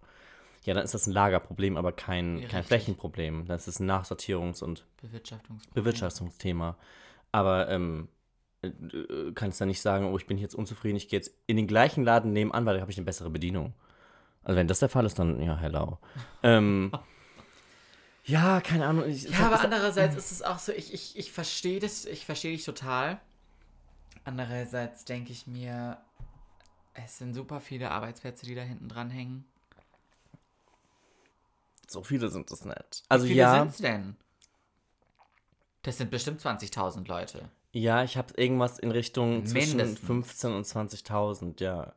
[0.64, 2.64] Ja, dann ist das ein Lagerproblem, aber kein, Ja, kein.
[2.64, 3.46] Flächenproblem.
[3.46, 6.76] Das ist ein Nachsortierungs- und Bewirtschaftungs Bewirtschaftungsthema.
[7.32, 8.08] Aber ähm,
[8.62, 11.56] äh, äh, kannst dann nicht sagen, oh, ich bin jetzt unzufrieden, ich gehe jetzt in
[11.56, 13.74] den gleichen Laden nebenan, weil da habe ich eine bessere Bedienung.
[14.44, 15.98] Also wenn das der Fall ist, dann ja, hello.
[16.42, 16.92] ähm,
[18.24, 19.08] ja, keine Ahnung.
[19.08, 22.52] Ich, Ja, aber andererseits ist es auch so, ich, ich, ich verstehe das, ich verstehe
[22.52, 23.20] dich total.
[24.24, 25.98] Andererseits denke ich mir,
[26.94, 29.44] es sind super viele Arbeitsplätze, die da hinten dran hängen.
[31.92, 33.02] So viele sind es nicht.
[33.08, 34.16] Also Wie viele ja, sind's denn?
[35.82, 37.48] Das sind bestimmt 20.000 Leute.
[37.72, 40.06] ja, ich habe irgendwas in Richtung zwischen Mindestens.
[40.06, 41.92] 15 und 20.000, ja.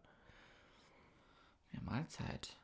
[1.71, 2.55] Ja, Mahlzeit.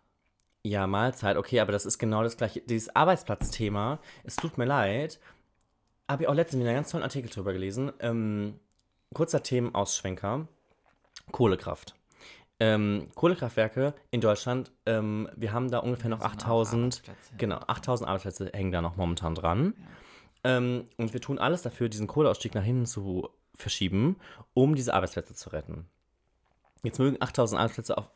[0.63, 2.61] Ja, Mahlzeit, okay, aber das ist genau das gleiche.
[2.61, 5.19] Dieses Arbeitsplatzthema, es tut mir leid,
[6.07, 7.91] habe ich auch letztens wieder einen ganz tollen Artikel drüber gelesen.
[7.99, 8.59] Ähm,
[9.13, 10.47] kurzer Themenausschwenker.
[11.31, 11.95] Kohlekraft.
[12.61, 17.33] Ähm, Kohlekraftwerke in Deutschland, ähm, wir haben da ungefähr noch sind auch 8000, Arbeitsplätze.
[17.39, 19.73] genau, 8000 Arbeitsplätze hängen da noch momentan dran.
[20.43, 24.17] Ähm, und wir tun alles dafür, diesen Kohleausstieg nach hinten zu verschieben,
[24.53, 25.87] um diese Arbeitsplätze zu retten.
[26.83, 28.09] Jetzt mögen 8000 Arbeitsplätze auf,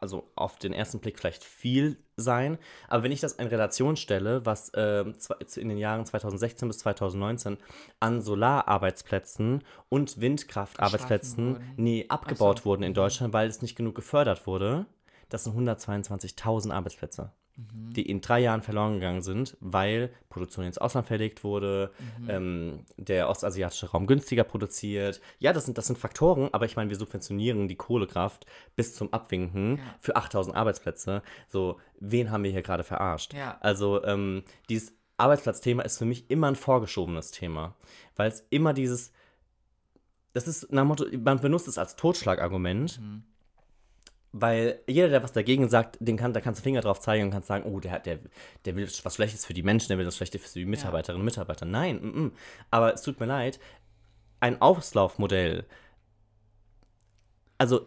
[0.00, 4.44] also auf den ersten Blick vielleicht viel sein, aber wenn ich das in Relation stelle,
[4.44, 7.56] was zwe- in den Jahren 2016 bis 2019
[8.00, 12.64] an Solararbeitsplätzen und Windkraftarbeitsplätzen nee, abgebaut so.
[12.66, 14.86] wurden in Deutschland, weil es nicht genug gefördert wurde,
[15.30, 21.06] das sind 122.000 Arbeitsplätze, die in drei Jahren verloren gegangen sind, weil Produktion ins Ausland
[21.06, 21.92] verlegt wurde,
[22.28, 25.20] ähm, der ostasiatische Raum günstiger produziert.
[25.38, 29.12] Ja, das sind, das sind Faktoren, aber ich meine, wir subventionieren die Kohlekraft bis zum
[29.12, 29.82] Abwinken Ja.
[30.00, 31.22] für 8000 Arbeitsplätze.
[31.48, 33.34] So, wen haben wir hier gerade verarscht?
[33.34, 33.56] Ja.
[33.60, 37.76] Also, ähm, dieses Arbeitsplatzthema ist für mich immer ein vorgeschobenes Thema,
[38.16, 39.12] weil es immer dieses,
[40.32, 43.00] das ist nach Motto, man benutzt es als Totschlagargument,
[44.36, 47.30] weil jeder, der was dagegen sagt, den kann, da kannst du Finger drauf zeigen und
[47.30, 48.18] kannst sagen, oh, der, der,
[48.64, 51.24] der will was Schlechtes für die Menschen, der will das Schlechte für die Mitarbeiterinnen und
[51.24, 51.66] Mitarbeiter.
[51.66, 52.32] Nein, mm, mm.
[52.72, 53.60] aber es tut mir leid,
[54.40, 55.66] ein Auslaufmodell,
[57.58, 57.86] also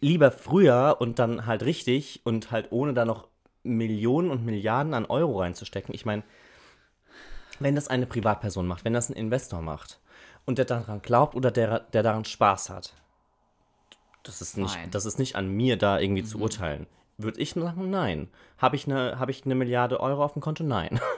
[0.00, 3.28] lieber früher und dann halt richtig und halt ohne da noch
[3.62, 5.94] Millionen und Milliarden an Euro reinzustecken.
[5.94, 6.24] Ich meine,
[7.60, 10.00] wenn das eine Privatperson macht, wenn das ein Investor macht
[10.44, 12.94] und der daran glaubt oder der, der daran Spaß hat,
[14.24, 14.88] das ist nicht, Fine.
[14.88, 16.86] das ist nicht an mir, da irgendwie zu urteilen.
[17.16, 18.28] Würde ich sagen, nein.
[18.58, 20.64] Habe ich, eine, habe ich eine Milliarde Euro auf dem Konto?
[20.64, 21.00] Nein.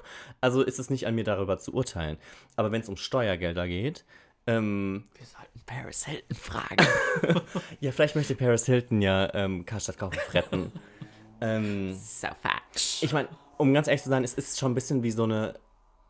[0.43, 2.19] Also ist es nicht an mir, darüber zu urteilen.
[2.57, 4.05] Aber wenn es um Steuergelder geht,
[4.47, 6.87] ähm, Wir sollten Paris Hilton fragen.
[7.81, 10.71] ja, vielleicht möchte Paris Hilton ja ähm, Karstadt Kaufhof retten.
[11.41, 13.03] ähm, so falsch.
[13.03, 15.59] ich meine, um ganz ehrlich zu sein, es ist schon ein bisschen wie so eine,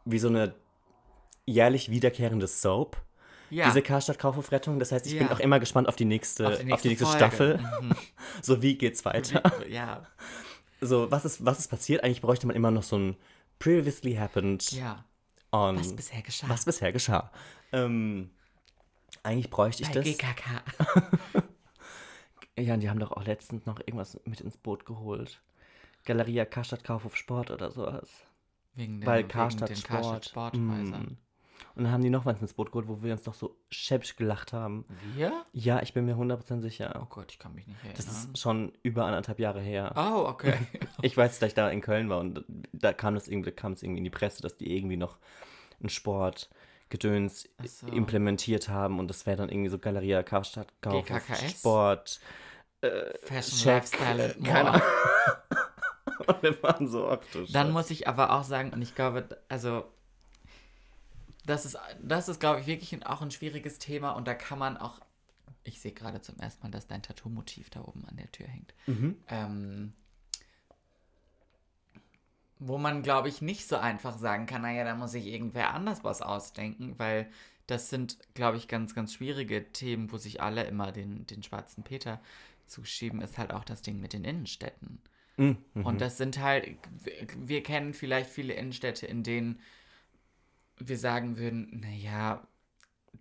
[0.05, 0.55] wie so eine
[1.47, 2.97] jährlich wiederkehrende Soap.
[3.51, 3.67] Ja.
[3.67, 4.79] Diese Karstadt Kaufhof Rettung.
[4.79, 5.33] Das heißt, ich bin Ja.
[5.33, 7.17] auch immer gespannt auf die nächste, Auf die auf die nächste nächste.
[7.19, 7.61] Staffel.
[8.43, 9.43] so, wie geht's weiter?
[9.69, 10.07] ja.
[10.83, 12.05] So, was ist, was ist passiert?
[12.05, 13.17] Eigentlich bräuchte man immer noch so ein
[13.59, 15.07] Previously Happened Ja.
[15.51, 16.51] on Was bisher geschah.
[16.51, 17.31] was bisher geschah.
[17.73, 18.29] Ähm,
[19.23, 20.05] eigentlich bräuchte ich Bei das.
[20.05, 20.63] GKK.
[22.59, 25.41] Ja, und die haben doch auch letztens noch irgendwas mit ins Boot geholt.
[26.05, 28.09] Galeria Karstadt Kaufhof Sport oder sowas.
[28.75, 30.03] Wegen den, Weil wegen Karstadt den Sport.
[30.03, 31.03] Karstadt Sporthäusern.
[31.03, 31.17] Mm.
[31.77, 34.17] Und dann haben die noch was ins Boot geholt, wo wir uns doch so schäbisch
[34.17, 34.87] gelacht haben.
[35.15, 35.45] Wir?
[35.53, 36.99] Ja, ich bin mir 100% sicher.
[37.03, 37.97] Oh Gott, ich kann mich nicht erinnern.
[37.97, 39.93] Das ist schon über anderthalb Jahre her.
[39.95, 40.55] oh, okay.
[41.03, 43.83] Ich weiß, dass ich da in Köln war und da kam das irgendwie, kam es
[43.83, 45.19] irgendwie in die Presse, dass die irgendwie noch
[45.79, 47.87] einen Sportgedöns Ach so.
[47.89, 51.51] implementiert haben und das wäre dann irgendwie so Galeria Karstadt GKKS?
[51.61, 52.21] Sport.
[53.25, 53.75] Fashion, Check.
[53.75, 54.83] Lifestyle and Keine.
[56.27, 59.85] Und wir waren so, du Dann muss ich aber auch sagen, und ich glaube, also,
[61.47, 64.77] das ist, das ist, glaube ich, wirklich auch ein schwieriges Thema und da kann man
[64.77, 65.01] auch,
[65.65, 68.75] ich sehe gerade zum ersten Mal, dass dein Tattoo-Motiv da oben an der Tür hängt.
[69.29, 69.93] Ähm,
[72.59, 76.05] wo man, glaube ich, nicht so einfach sagen kann, naja, da muss sich irgendwer anders
[76.05, 77.31] was ausdenken, weil
[77.67, 81.83] das sind, glaube ich, ganz, ganz schwierige Themen, wo sich alle immer den, den schwarzen
[81.83, 82.21] Peter
[82.67, 85.01] zuschieben, ist halt auch das Ding mit den Innenstädten.
[85.37, 85.59] Mhm.
[85.75, 86.67] Und das sind halt,
[87.37, 89.61] wir kennen vielleicht viele Innenstädte, in denen
[90.79, 92.47] wir sagen würden, naja,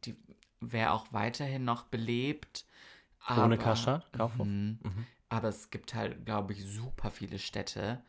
[0.03, 0.15] die
[0.59, 2.65] wäre auch weiterhin noch belebt.
[3.29, 4.11] Ohne Karstadt?
[4.13, 4.47] Kaufhof?
[4.47, 4.79] Mhm.
[5.29, 8.03] Aber es gibt halt, glaube ich, super viele Städte.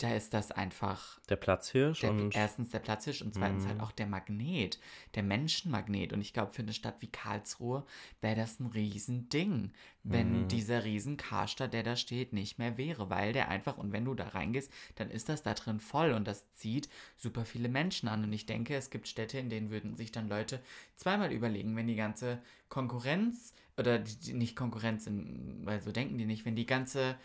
[0.00, 3.92] Da ist das einfach Der Platzhirsch der, und erstens der Platzhirsch und zweitens halt auch
[3.92, 4.80] der Magnet,
[5.14, 6.14] der Menschenmagnet.
[6.14, 7.84] Und ich glaube, für eine Stadt wie Karlsruhe
[8.22, 13.34] wäre das ein Riesending, wenn dieser riesen Karstadt, der da steht, nicht mehr wäre, weil
[13.34, 16.50] der einfach, und wenn du da reingehst, dann ist das da drin voll und das
[16.54, 18.24] zieht super viele Menschen an.
[18.24, 20.60] Und ich denke, es gibt Städte, in denen würden sich dann Leute
[20.96, 22.38] zweimal überlegen, wenn die ganze
[22.70, 27.16] Konkurrenz, oder die, die nicht Konkurrenz, in, weil so denken die nicht, wenn die ganze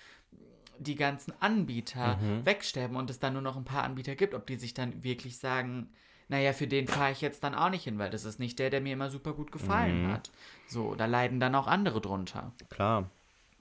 [0.80, 4.58] die ganzen Anbieter wegsterben und es dann nur noch ein paar Anbieter gibt, ob die
[4.58, 5.90] sich dann wirklich sagen,
[6.28, 8.70] naja, für den fahre ich jetzt dann auch nicht hin, weil das ist nicht der,
[8.70, 10.32] der mir immer super gut gefallen hat.
[10.68, 12.52] So, da leiden dann auch andere drunter.
[12.70, 13.10] klar.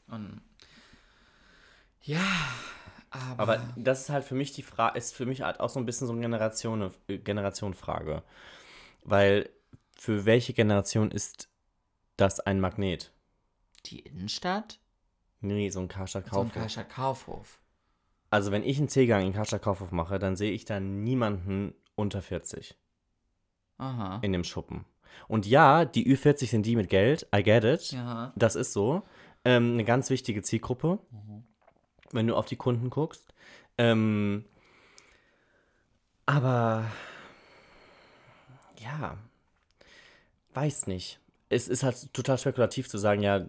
[0.08, 0.40] Und
[2.02, 2.20] ja,
[3.10, 5.78] aber, Aber das ist halt für mich die Frage, ist für mich halt auch so
[5.78, 8.22] ein bisschen so eine Generation, äh, Generationenfrage.
[9.04, 9.48] Weil
[9.96, 11.48] für welche Generation ist
[12.16, 13.12] das ein Magnet?
[13.86, 14.78] die Innenstadt,
[15.44, 16.52] Nee, so ein Karstadt so ein Kaufhof.
[16.54, 17.58] Karstadt Kaufhof.
[18.30, 22.22] Also wenn ich einen C-Gang in Karstadt Kaufhof mache, dann sehe ich da niemanden unter
[22.22, 22.76] 40
[23.78, 24.18] Aha.
[24.22, 24.84] in dem Schuppen.
[25.28, 27.92] Und ja, die Ü40 sind die mit Geld, I get it.
[27.92, 28.32] Ja.
[28.34, 29.02] Das ist so.
[29.44, 30.98] Ähm, eine ganz wichtige Zielgruppe,
[32.10, 33.34] wenn du auf die Kunden guckst.
[33.76, 34.46] Ähm,
[36.26, 36.86] aber
[38.78, 39.18] ja,
[40.54, 41.20] weiß nicht.
[41.50, 43.44] Es ist halt total spekulativ zu sagen, ja,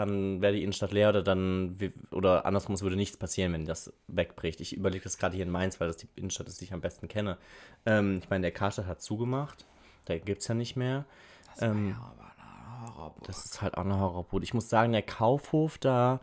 [0.00, 1.76] dann wäre die Innenstadt leer oder dann
[2.10, 4.60] oder andersrum, es würde nichts passieren, wenn das wegbricht.
[4.60, 6.80] Ich überlege das gerade hier in Mainz, weil das die Innenstadt ist, die ich am
[6.80, 7.38] besten kenne.
[7.86, 9.66] Ähm, ich meine, der Karstadt hat zugemacht,
[10.04, 11.06] da gibt es ja nicht mehr.
[11.46, 13.26] Das war ja aber eine Horrorburg.
[13.26, 14.44] Das ist halt auch eine Horrorbude.
[14.44, 16.20] Ich muss sagen, der Kaufhof da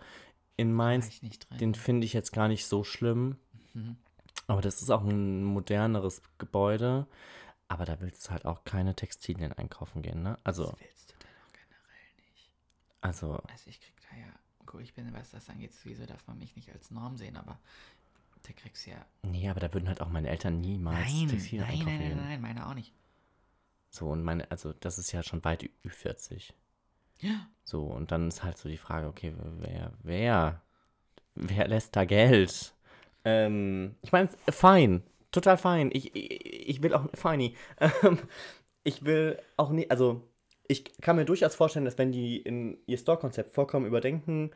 [0.56, 1.22] in Mainz,
[1.60, 3.38] den finde ich jetzt gar nicht so schlimm.
[4.48, 7.06] Aber das ist auch ein moderneres Gebäude.
[7.68, 10.38] Aber da willst du halt auch keine Textilien einkaufen gehen, ne?
[10.44, 12.52] Also, Was willst du denn auch generell nicht?
[13.02, 14.32] Also, Also ich krieg da ja,
[14.66, 17.60] gut, ich bin, was das angeht, wieso darf man mich nicht als Norm sehen, aber
[18.44, 19.06] da kriegst du ja.
[19.24, 22.18] nee, aber da würden halt auch meine Eltern niemals Nein, Textilien nein, einkaufen nein, nein,
[22.18, 22.28] gehen.
[22.28, 22.94] nein, meine auch nicht.
[23.90, 26.54] So, und meine, also das ist ja schon weit ü 40.
[27.22, 27.48] Ja.
[27.64, 30.62] So, und dann ist halt so die Frage, okay, wer, wer,
[31.36, 32.74] wer lässt da Geld?
[33.26, 35.90] Ähm, ich meine, fein, total fein.
[35.94, 37.56] Ich, ich, ich will auch, feini.
[38.04, 38.20] Ähm,
[38.84, 40.24] ich will auch nicht, also
[40.68, 44.52] ich kann mir durchaus vorstellen, dass wenn die in ihr Store-Konzept vollkommen überdenken,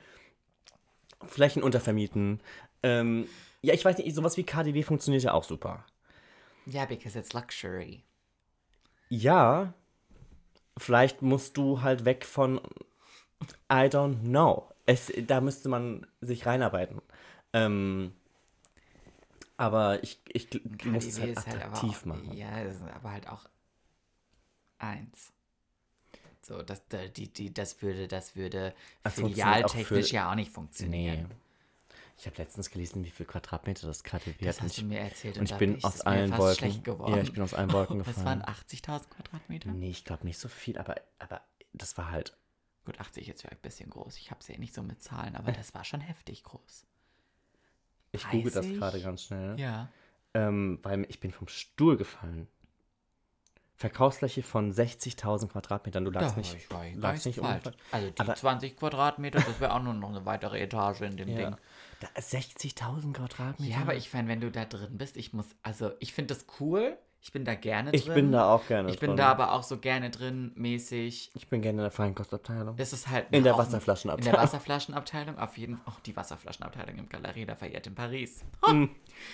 [1.23, 2.41] Flächen untervermieten,
[2.83, 3.27] ähm,
[3.61, 5.85] ja, ich weiß nicht, sowas wie KDW funktioniert ja auch super.
[6.65, 8.03] Ja, because it's luxury.
[9.09, 9.73] Ja,
[10.77, 12.59] vielleicht musst du halt weg von
[13.71, 14.67] I don't know.
[14.85, 17.01] Es, da müsste man sich reinarbeiten.
[17.53, 18.13] Ähm,
[19.57, 20.49] aber ich, ich
[20.85, 22.33] muss es halt halt attraktiv auch, machen.
[22.33, 22.49] Ja,
[22.95, 23.45] aber halt auch
[24.79, 25.31] eins.
[26.41, 28.73] So, das, da- die, die, das würde, das würde
[29.03, 31.27] Das auch filialtechnisch für- ja auch nicht funktionieren.
[31.29, 31.35] Nee.
[32.17, 34.65] Ich habe letztens gelesen, wie viel Quadratmeter das KTW Das hat.
[34.65, 36.83] hast du und mir erzählt und ich da bin aus mir allen Wolken.
[37.07, 38.25] Ja, ich bin aus allen Wolken gefallen.
[38.25, 39.71] waren 80.000 Quadratmeter?
[39.71, 41.41] Nee, ich glaube nicht so viel, aber, aber
[41.73, 42.35] das war halt.
[42.85, 44.17] Gut, 80 ist ja ein bisschen groß.
[44.17, 46.85] Ich habe es ja nicht so mit Zahlen, aber das war schon heftig groß.
[48.11, 48.77] Ich google das 30?
[48.79, 49.59] gerade ganz schnell.
[49.59, 49.89] Ja.
[50.33, 52.47] Ähm, weil ich bin vom Stuhl gefallen.
[53.81, 56.05] Verkaufsfläche von 60.000 Quadratmetern.
[56.05, 57.65] Du lagst nicht, ich lagst nicht falsch.
[57.65, 57.73] ungefähr.
[57.91, 61.27] Also die Aber- 20 Quadratmeter, das wäre auch nur noch eine weitere Etage in dem
[61.29, 61.35] Ja.
[61.49, 61.55] Ding.
[61.99, 63.71] Da, 60.000 Quadratmeter?
[63.71, 66.45] Ja, aber ich meine, wenn du da drin bist, ich muss, also ich finde das
[66.59, 66.97] cool.
[67.23, 68.15] Ich bin da gerne Ich drin.
[68.15, 69.17] bin da auch gerne Ich bin drin.
[69.17, 71.29] da aber auch so gerne drin, mäßig.
[71.35, 72.75] Ich bin gerne in der Feinkostabteilung.
[72.77, 74.27] Das ist halt In der Wasserflaschenabteilung.
[74.27, 75.93] In der Wasserflaschenabteilung, auf jeden Fall.
[75.95, 78.43] Oh, die Wasserflaschenabteilung im Galerie da verehrt in Paris.
[78.67, 78.85] Mm.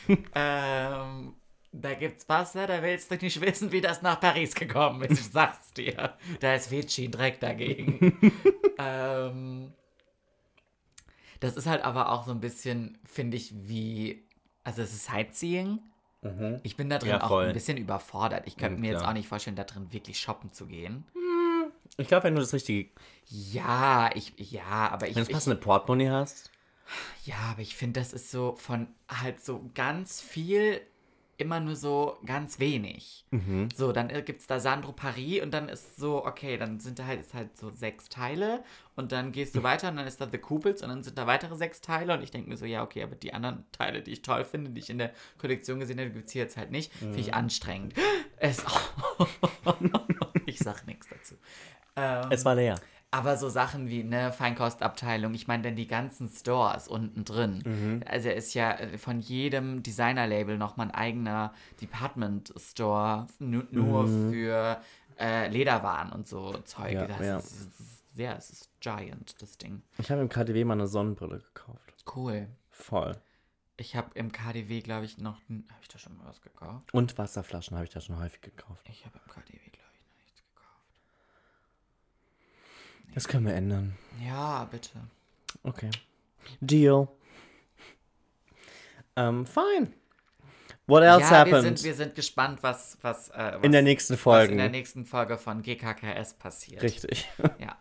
[0.35, 1.33] ähm,
[1.71, 5.19] da gibt's Wasser, da willst du nicht wissen, wie das nach Paris gekommen ist.
[5.19, 6.17] Ich sag's dir.
[6.39, 8.19] Da ist Vichy direkt dagegen.
[8.79, 9.73] ähm,
[11.39, 14.23] das ist halt aber auch so ein bisschen, finde ich, wie.
[14.63, 15.79] Also, es ist Sightseeing.
[16.63, 18.47] Ich bin da drin Ja, auch ein bisschen überfordert.
[18.47, 19.11] Ich könnte Mhm, mir jetzt klar.
[19.11, 21.05] auch nicht vorstellen, da drin wirklich shoppen zu gehen.
[21.97, 22.89] Ich glaube, wenn du das richtige,
[23.27, 26.51] Ja, ich, ja, aber ich, wenn du das ich passende Portemonnaie hast,
[27.25, 30.81] Ja, aber ich finde, das ist so von halt so ganz viel
[31.37, 33.25] immer nur so ganz wenig.
[33.31, 33.69] Mhm.
[33.75, 37.05] So, dann gibt es da Sandro Paris und dann ist so, okay, dann sind da
[37.05, 38.63] halt, ist halt so sechs Teile
[38.95, 41.27] und dann gehst du weiter und dann ist da The Couples und dann sind da
[41.27, 44.13] weitere sechs Teile und ich denke mir so, ja, okay, aber die anderen Teile, die
[44.13, 46.71] ich toll finde, die ich in der Kollektion gesehen habe, gibt es hier jetzt halt
[46.71, 46.91] nicht.
[46.93, 47.93] Finde ich anstrengend.
[48.39, 48.63] Es,
[50.45, 51.33] ich sag nichts dazu.
[51.95, 52.79] Ähm, Es war leer.
[53.11, 57.63] Aber so Sachen wie, ne, Feinkostabteilung, ich meine, denn die ganzen Stores unten drin.
[57.65, 58.03] Mhm.
[58.05, 64.81] Also ist ja äh, von jedem Designer-Label nochmal ein eigener Department-Store nu nur für
[65.19, 66.93] äh, Lederwaren und so Zeug.
[66.93, 66.99] Mhm.
[66.99, 67.37] Ja, das ja.
[67.37, 67.69] Ist,
[68.15, 69.81] ja, es ist giant, das Ding.
[69.97, 72.03] Ich habe im KDW mal eine Sonnenbrille gekauft.
[72.15, 72.47] Cool.
[72.71, 73.15] Voll.
[73.77, 75.39] Ich habe im KDW, glaube ich, noch.
[75.49, 76.91] Habe ich da schon mal was gekauft?
[76.93, 78.87] Und Wasserflaschen habe ich da schon häufig gekauft.
[78.89, 80.89] Ich habe im KDW, glaube ich, noch nichts gekauft.
[83.13, 83.97] Das können wir ändern.
[84.23, 84.91] Ja, bitte.
[85.63, 85.89] Okay.
[86.61, 87.07] Deal.
[89.15, 89.91] Ähm, fine.
[90.85, 91.79] What else ja, wir happened?
[91.79, 94.53] sind, wir sind gespannt, was, was, äh, was in der nächsten Folge.
[94.53, 96.81] in der nächsten Folge von GKKS passiert.
[96.81, 97.27] Richtig.
[97.59, 97.77] Ja.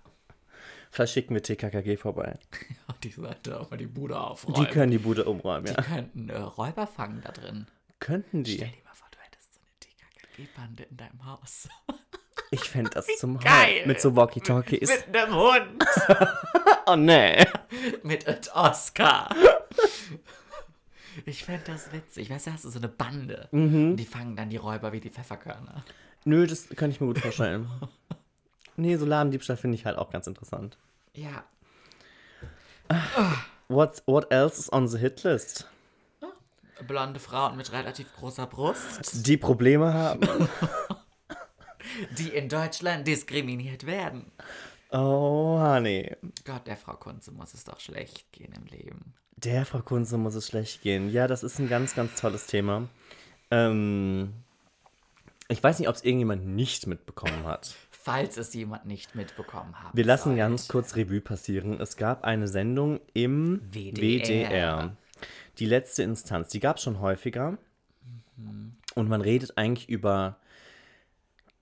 [0.90, 2.38] Vielleicht schicken wir TKKG vorbei.
[3.04, 4.64] Die sollte auch mal die Bude aufräumen.
[4.64, 5.82] Die können die Bude umräumen, Die ja.
[5.82, 7.66] könnten äh, Räuber fangen da drin.
[8.00, 8.72] Könnten Stell die.
[8.72, 11.68] dir mal vor, du hättest so eine TKKG-Bande in deinem Haus.
[12.50, 13.80] Ich fände das zum geil.
[13.80, 13.86] Hall.
[13.86, 14.88] Mit so Walkie-Talkies.
[14.88, 15.84] Mit einem Hund.
[16.88, 17.44] Oh, nee.
[18.04, 19.34] Mit einem Oscar.
[21.24, 22.30] Ich fände das witzig.
[22.30, 23.48] Weißt du, hast du so eine Bande.
[23.50, 23.90] Mhm.
[23.90, 25.84] Und die fangen dann die Räuber wie die Pfefferkörner.
[26.24, 27.68] Nö, das kann ich mir gut vorstellen.
[28.76, 30.78] nee, so Ladendiebstahl finde ich halt auch ganz interessant.
[31.14, 31.42] Ja.
[33.66, 35.68] What, what else is on the hitlist?
[36.86, 40.20] Blonde Frauen mit relativ großer Brust, Die Probleme haben.
[42.18, 44.30] die in Deutschland diskriminiert werden.
[44.90, 46.14] Oh, honey.
[46.44, 49.14] Gott, der Frau Kunze muss es doch schlecht gehen im Leben.
[49.36, 51.10] Der Frau Kunze muss es schlecht gehen.
[51.10, 52.88] Ja, das ist ein ganz, ganz tolles Thema.
[53.50, 54.32] Ähm,
[55.48, 57.74] ich weiß nicht, ob es irgendjemand nicht mitbekommen hat.
[57.90, 59.90] Falls es jemand nicht mitbekommen hat.
[59.94, 61.80] Wir lassen ganz kurz Revue passieren.
[61.80, 63.96] Es gab eine Sendung im WDR.
[63.96, 64.96] WDR.
[65.58, 66.48] Die letzte Instanz.
[66.50, 67.58] Die gab es schon häufiger.
[68.94, 70.38] Und man redet eigentlich über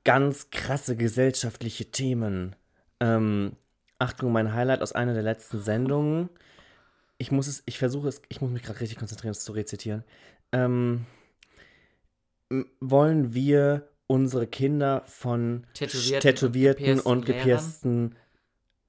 [0.04, 2.54] ganz krasse gesellschaftliche Themen.
[3.00, 3.56] Ähm,
[3.98, 6.28] Achtung, mein Highlight aus einer der letzten Sendungen.
[7.18, 10.04] Ich muss es, ich versuche es, ich muss mich gerade richtig konzentrieren, es zu rezitieren.
[10.52, 11.06] Ähm,
[12.80, 18.16] wollen wir unsere Kinder von Tätowierten tätowierten, und gepiersten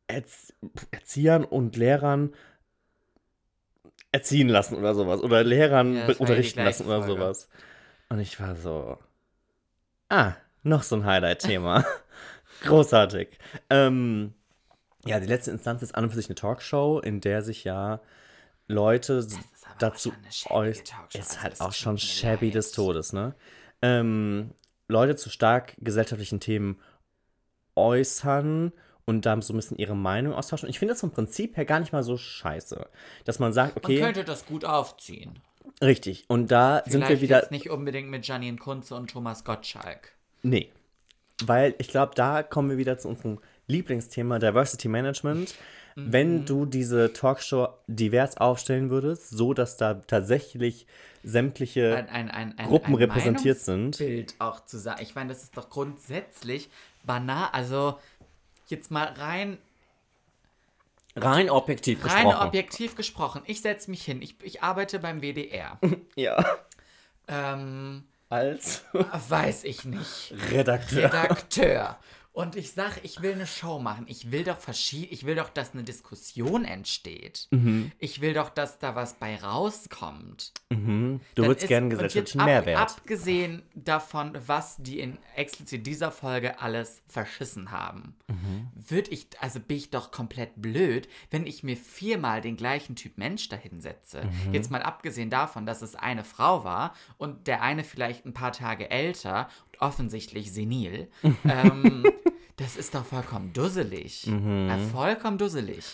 [0.07, 0.53] Erz
[0.91, 2.33] Erziehern und Lehrern
[4.11, 5.21] erziehen lassen oder sowas.
[5.21, 7.13] Oder Lehrern Ja, unterrichten lassen oder Folge.
[7.13, 7.49] sowas.
[8.09, 8.97] Und ich war so,
[10.09, 11.85] ah, noch so ein Highlight-Thema.
[12.63, 13.37] Großartig.
[13.69, 14.33] Ähm,
[15.05, 18.01] ja, die letzte Instanz ist an und für sich eine Talkshow, in der sich ja
[18.67, 19.25] Leute
[19.77, 20.11] dazu
[20.49, 20.83] äußern.
[21.13, 23.35] Ist also halt auch schon shabby des Todes, ne?
[23.81, 24.51] Ähm,
[24.87, 26.79] Leute zu stark gesellschaftlichen Themen
[27.75, 28.71] äußern
[29.05, 30.65] und da so ein bisschen ihre Meinung austauschen.
[30.67, 32.87] Und ich finde das vom Prinzip her gar nicht mal so scheiße.
[33.25, 35.39] Dass man sagt, Man okay, könnte das gut aufziehen.
[35.81, 36.25] richtig.
[36.29, 37.39] Und da sind Vielleicht wir wieder.
[37.41, 40.14] jetzt nicht unbedingt mit Janine Kunze und Thomas Gottschalk.
[40.45, 40.71] Nee.
[41.43, 45.55] Weil ich glaube, da kommen wir wieder zu unserem Lieblingsthema Diversity Management.
[45.95, 46.13] Mhm.
[46.13, 50.85] Wenn du diese Talkshow divers aufstellen würdest, so dass da tatsächlich
[51.23, 53.97] sämtliche Ein, ein, ein, ein, Gruppen ein repräsentiert sind.
[53.97, 55.01] Bild auch zu sagen.
[55.01, 56.69] Ich meine, das ist doch grundsätzlich
[57.03, 57.49] banal.
[57.51, 57.97] Also
[58.67, 59.57] jetzt mal rein,
[61.15, 62.47] rein objektiv rein gesprochen.
[62.47, 63.41] objektiv gesprochen.
[63.47, 64.21] Ich setze mich hin.
[64.21, 65.79] Ich, ich arbeite beim WDR.
[66.15, 66.45] ja.
[67.27, 68.03] ähm,
[68.35, 68.83] Als
[69.29, 70.33] weiß ich nicht.
[70.51, 71.05] Redakteur.
[71.05, 71.97] Redakteur.
[72.35, 74.03] Und ich sag, ich will eine Show machen.
[74.09, 77.47] Ich will doch verschieden, ich will doch, dass eine Diskussion entsteht.
[77.51, 77.93] Mhm.
[77.97, 80.51] Ich will doch, dass da was bei rauskommt.
[80.69, 81.21] Mhm.
[81.35, 82.77] Du Dann würdest gerne gesellschaftlichen ab, Mehrwert.
[82.77, 88.67] Abgesehen davon, was die in explizit dieser Folge alles verschissen haben, Mhm.
[88.73, 93.17] würde ich, also bin ich doch komplett blöd, wenn ich mir viermal den gleichen Typ
[93.17, 94.23] Mensch dahinsetze.
[94.47, 94.53] Mhm.
[94.53, 98.51] Jetzt mal abgesehen davon, dass es eine Frau war und der eine vielleicht ein paar
[98.51, 99.47] Tage älter
[99.81, 101.07] offensichtlich senil.
[101.45, 102.03] ähm,
[102.57, 104.27] das ist doch vollkommen dusselig.
[104.27, 104.67] Mhm.
[104.69, 105.85] Ja, vollkommen dusselig.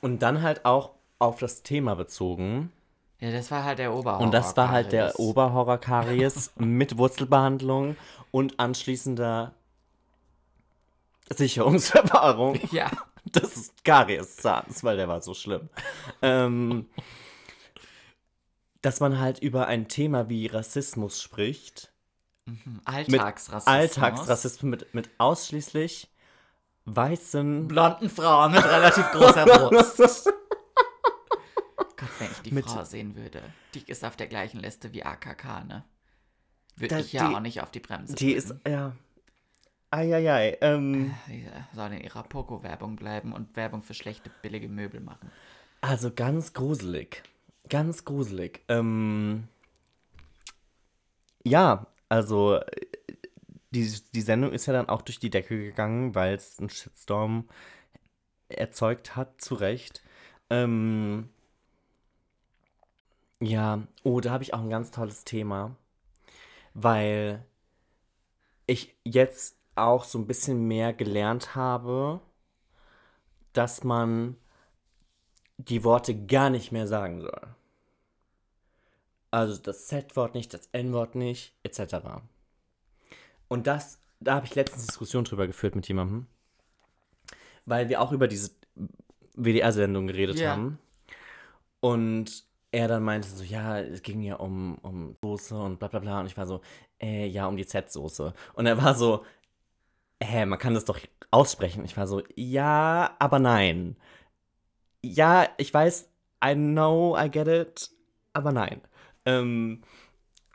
[0.00, 2.72] Und dann halt auch auf das Thema bezogen.
[3.20, 4.24] Ja, das war halt der Oberhorror.
[4.24, 5.18] Und das war halt der Karies.
[5.20, 7.96] Oberhorror-Karies mit Wurzelbehandlung
[8.32, 9.54] und anschließender
[11.30, 12.90] Sicherungsverwahrung Ja.
[13.24, 15.68] des Karies-Zahns, weil der war so schlimm.
[16.20, 16.88] ähm,
[18.80, 21.91] dass man halt über ein Thema wie Rassismus spricht.
[22.46, 23.66] Mit Alltagsrassismus.
[23.66, 26.08] Alltagsrassismus mit, mit ausschließlich
[26.86, 30.28] weißen blonden Frauen mit relativ großer Brust.
[32.44, 33.42] die Mit- Frau sehen würde.
[33.74, 35.84] Die ist auf der gleichen Liste wie AKK, ne?
[36.76, 38.70] Würde ich ja die- auch nicht auf die Bremse Die ist, drücken.
[38.70, 38.92] ja.
[39.90, 40.56] Eieiei.
[40.62, 45.30] Ähm, Die sollen in ihrer Poco-Werbung bleiben und Werbung für schlechte, billige Möbel machen.
[45.82, 47.22] also ganz gruselig.
[47.68, 48.62] Ganz gruselig.
[48.68, 49.48] Ähm,
[51.44, 52.60] ja, also
[53.70, 57.48] die, die Sendung ist ja dann auch durch die Decke gegangen, weil es einen Shitstorm
[58.50, 60.02] erzeugt hat, zu Recht.
[60.50, 61.30] Ähm,
[63.40, 65.74] ja, oh, da habe ich auch ein ganz tolles Thema,
[66.74, 67.46] weil
[68.66, 72.20] ich jetzt auch so ein bisschen mehr gelernt habe,
[73.54, 74.36] dass man
[75.56, 77.54] die Worte gar nicht mehr sagen soll.
[79.32, 82.22] Also das Z-Wort nicht, das N-Wort nicht, etc.
[83.48, 86.26] Und das, da habe ich letztens Diskussion drüber geführt mit jemandem,
[87.64, 88.50] weil wir auch über diese
[89.34, 90.50] WDR-Sendung geredet Ja.
[90.50, 90.78] haben.
[91.80, 95.98] Und er dann meinte so, ja, es ging ja um, um Soße und bla bla
[96.00, 96.20] bla.
[96.20, 96.60] Und ich war so,
[97.00, 98.34] äh, ja, um die Z-Soße.
[98.54, 99.24] Und er war so,
[100.22, 100.98] hä, man kann das doch
[101.30, 101.84] aussprechen.
[101.84, 103.96] Ich war so, ja, aber nein.
[105.02, 106.08] Ja, ich weiß,
[106.44, 107.90] I know, I get it,
[108.34, 108.82] aber nein.
[109.24, 109.82] Ähm,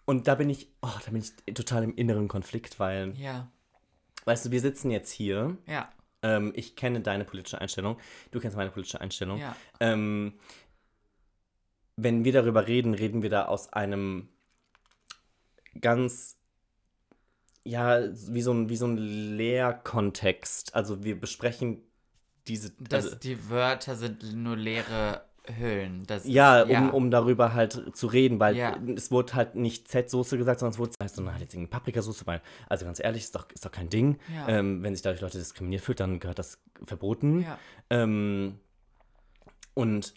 [0.06, 3.52] und da bin ich, oh, da bin ich total im inneren Konflikt, weil, Ja,
[4.26, 5.58] weißt du, wir sitzen jetzt hier.
[5.68, 5.92] ja,
[6.24, 7.98] Ähm, ich kenne deine politische Einstellung,
[8.32, 9.40] du kennst meine politische Einstellung.
[9.40, 9.56] ja.
[9.80, 10.34] Ähm,
[11.96, 14.30] wenn wir darüber reden, reden wir da aus einem
[15.82, 16.38] ganz,
[17.64, 18.00] ja,
[18.32, 20.76] wie so ein, wie so ein Lehrkontext.
[20.76, 21.82] Also wir besprechen
[22.48, 25.27] diese, Das, also, die Wörter sind nur leere
[25.58, 26.04] Hüllen.
[26.08, 28.78] Das ja, ist, um, um darüber halt zu reden, weil Ja.
[28.96, 32.26] es wurde halt nicht Z-Soße gesagt, sondern es wurde heißt, sondern halt jetzt irgendwie Paprikasauce,
[32.28, 34.18] weil, also ganz ehrlich, ist doch, ist doch kein Ding.
[34.34, 34.48] Ja.
[34.50, 37.42] Ähm, wenn sich dadurch Leute diskriminiert fühlt, dann gehört das verboten.
[37.42, 38.60] Ja, Ähm,
[39.74, 40.14] und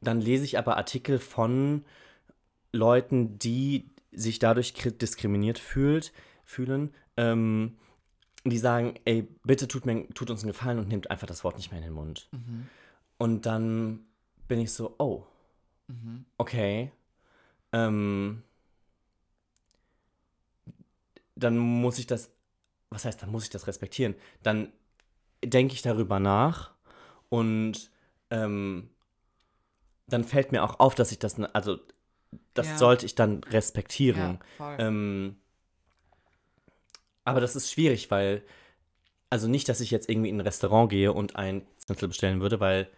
[0.00, 1.84] dann lese ich aber Artikel von
[2.72, 6.12] Leuten, die sich dadurch kri- diskriminiert fühlt,
[6.44, 7.76] fühlen, ähm,
[8.44, 11.56] die sagen, ey, bitte tut, mir, tut uns einen Gefallen und nehmt einfach das Wort
[11.56, 12.28] nicht mehr in den Mund.
[12.32, 12.68] mhm.
[13.16, 14.00] Und dann
[14.48, 15.24] bin ich so, oh,
[15.88, 16.24] Mhm.
[16.38, 16.90] okay.
[17.72, 18.42] Ähm,
[21.36, 22.30] dann muss ich das,
[22.90, 24.14] was heißt, dann muss ich das respektieren.
[24.42, 24.72] Dann
[25.44, 26.72] denke ich darüber nach
[27.28, 27.90] und
[28.30, 28.90] ähm,
[30.06, 31.78] dann fällt mir auch auf, dass ich das, also
[32.54, 32.76] das Ja.
[32.78, 34.38] sollte ich dann respektieren.
[34.58, 34.76] ja.
[34.78, 35.36] Ähm,
[37.24, 38.42] aber das ist schwierig, weil,
[39.30, 42.60] also nicht, dass ich jetzt irgendwie in ein Restaurant gehe und ein Schnitzel bestellen würde,
[42.60, 42.88] weil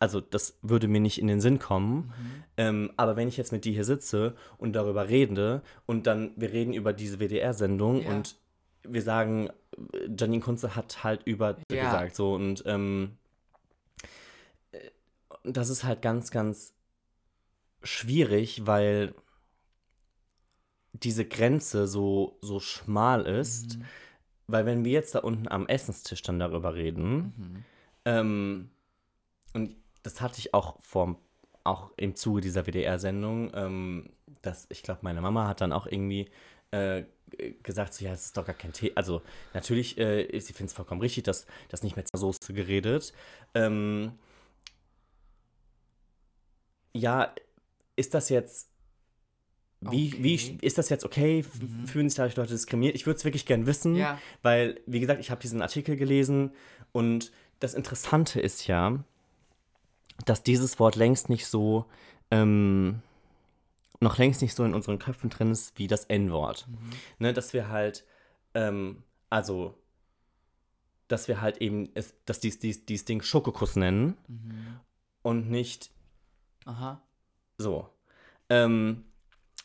[0.00, 1.96] also das würde mir nicht in den Sinn kommen.
[2.18, 2.44] Mhm.
[2.56, 6.52] Ähm, aber wenn ich jetzt mit dir hier sitze und darüber rede und dann, wir
[6.52, 8.10] reden über diese WDR-Sendung Ja.
[8.10, 8.36] und
[8.84, 9.48] wir sagen,
[9.92, 11.84] äh, Janine Kunze hat halt über Ja.
[11.84, 13.16] gesagt, so und ähm,
[14.72, 14.78] äh,
[15.44, 16.74] das ist halt ganz, ganz
[17.82, 19.14] schwierig, weil
[20.92, 23.84] diese Grenze so, so schmal ist, Mhm.
[24.48, 27.64] weil wenn wir jetzt da unten am Essenstisch dann darüber reden, Mhm.
[28.04, 28.70] ähm,
[29.54, 29.76] und
[30.08, 31.16] das hatte ich auch vor,
[31.64, 34.10] auch im Zuge dieser WDR-Sendung, ähm,
[34.42, 36.30] dass ich glaube, meine Mama hat dann auch irgendwie
[36.70, 37.04] äh,
[37.62, 38.92] gesagt, so, ja, es ist doch gar kein Thema.
[38.96, 43.12] Also natürlich, äh, sie findet es vollkommen richtig, dass das nicht mehr zur Soße geredet.
[43.54, 44.12] Ähm,
[46.94, 47.34] ja,
[47.96, 48.70] ist das jetzt
[49.80, 50.58] wie, wie Okay.
[50.62, 51.44] ist das jetzt okay?
[51.60, 51.86] Mhm.
[51.86, 52.96] Fühlen sich dadurch Leute diskriminiert?
[52.96, 53.94] Ich würde es wirklich gern wissen.
[53.94, 56.50] Ja, Weil, wie gesagt, ich habe diesen Artikel gelesen
[56.90, 59.04] und das Interessante ist ja,
[60.24, 61.86] dass dieses Wort längst nicht so,
[62.30, 63.02] ähm,
[64.00, 66.66] noch längst nicht so in unseren Köpfen drin ist wie das N-Wort.
[66.68, 66.90] Mhm.
[67.18, 68.04] Ne, dass wir halt,
[68.54, 69.74] ähm, also,
[71.08, 74.80] dass wir halt eben, es, dass dies, dies, dies Ding Schokokuss nennen Mhm.
[75.22, 75.90] und nicht
[76.66, 77.00] Aha.
[77.56, 77.88] so.
[78.50, 79.04] Ähm,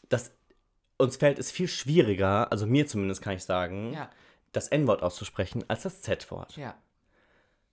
[0.10, 0.32] das,
[0.98, 4.10] uns fällt es viel schwieriger, also mir zumindest kann ich sagen, Ja,
[4.52, 6.56] das N-Wort auszusprechen als das Z-Wort.
[6.58, 6.76] ja.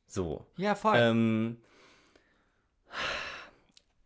[0.06, 0.44] So.
[0.56, 0.96] Ja, voll.
[0.96, 1.58] Ähm,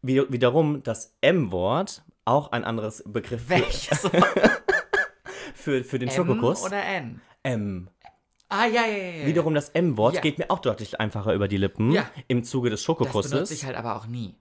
[0.02, 4.00] wiederum das M-Wort, auch ein anderes Begriff für, Welches?
[5.54, 6.62] für, für den M Schokokuss.
[6.62, 7.20] oder N?
[7.42, 7.88] M.
[8.48, 9.10] Ah, ja, ja, ja.
[9.20, 9.26] ja.
[9.26, 10.20] Wiederum das M-Wort Ja.
[10.20, 12.08] geht mir auch deutlich einfacher über die Lippen Ja.
[12.28, 13.30] im Zuge des Das Schokokusses.
[13.32, 14.34] benutze ich halt aber auch nie.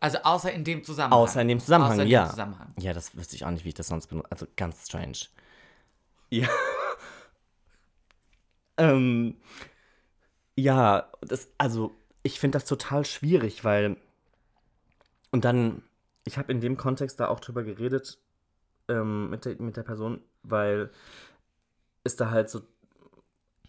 [0.00, 1.20] Also außer in dem Zusammenhang.
[1.20, 2.24] Außer in dem Zusammenhang, Außer in ja.
[2.24, 2.74] Dem Zusammenhang.
[2.78, 4.30] Ja, das wüsste ich auch nicht, wie ich das sonst benutze.
[4.32, 5.18] Also ganz strange.
[6.30, 6.48] Ja.
[8.78, 9.36] ähm,
[10.56, 13.96] ja, das, also ich finde das total schwierig, weil.
[15.30, 15.82] Und dann,
[16.24, 18.18] ich habe in dem Kontext da auch drüber geredet
[18.88, 20.90] ähm, mit, der, mit der Person, weil
[22.04, 22.62] es da halt so.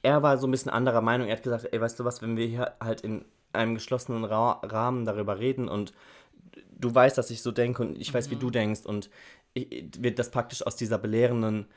[0.04, 1.28] Er war so ein bisschen anderer Meinung.
[1.28, 3.24] Er hat gesagt, ey, weißt du was, wenn wir hier halt in
[3.54, 5.94] einem geschlossenen Ra Rahmen darüber reden und
[6.72, 8.32] du weißt, dass ich so denke und ich weiß, Mhm.
[8.32, 9.10] wie du denkst und
[9.54, 11.68] ich, wird das praktisch aus dieser belehrenden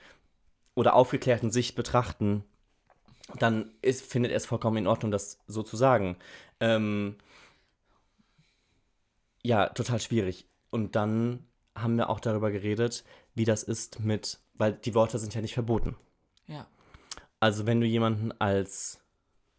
[0.75, 2.45] oder aufgeklärten Sicht betrachten,
[3.39, 6.17] dann ist, findet er es vollkommen in Ordnung, das so zu sagen.
[6.65, 7.17] Ähm,
[9.43, 10.47] ja, total schwierig.
[10.71, 11.47] Und dann
[11.77, 13.05] haben wir auch darüber geredet,
[13.35, 15.97] wie das ist mit, weil die Worte sind ja nicht verboten.
[16.47, 16.67] Ja.
[17.41, 19.01] Also wenn du jemanden als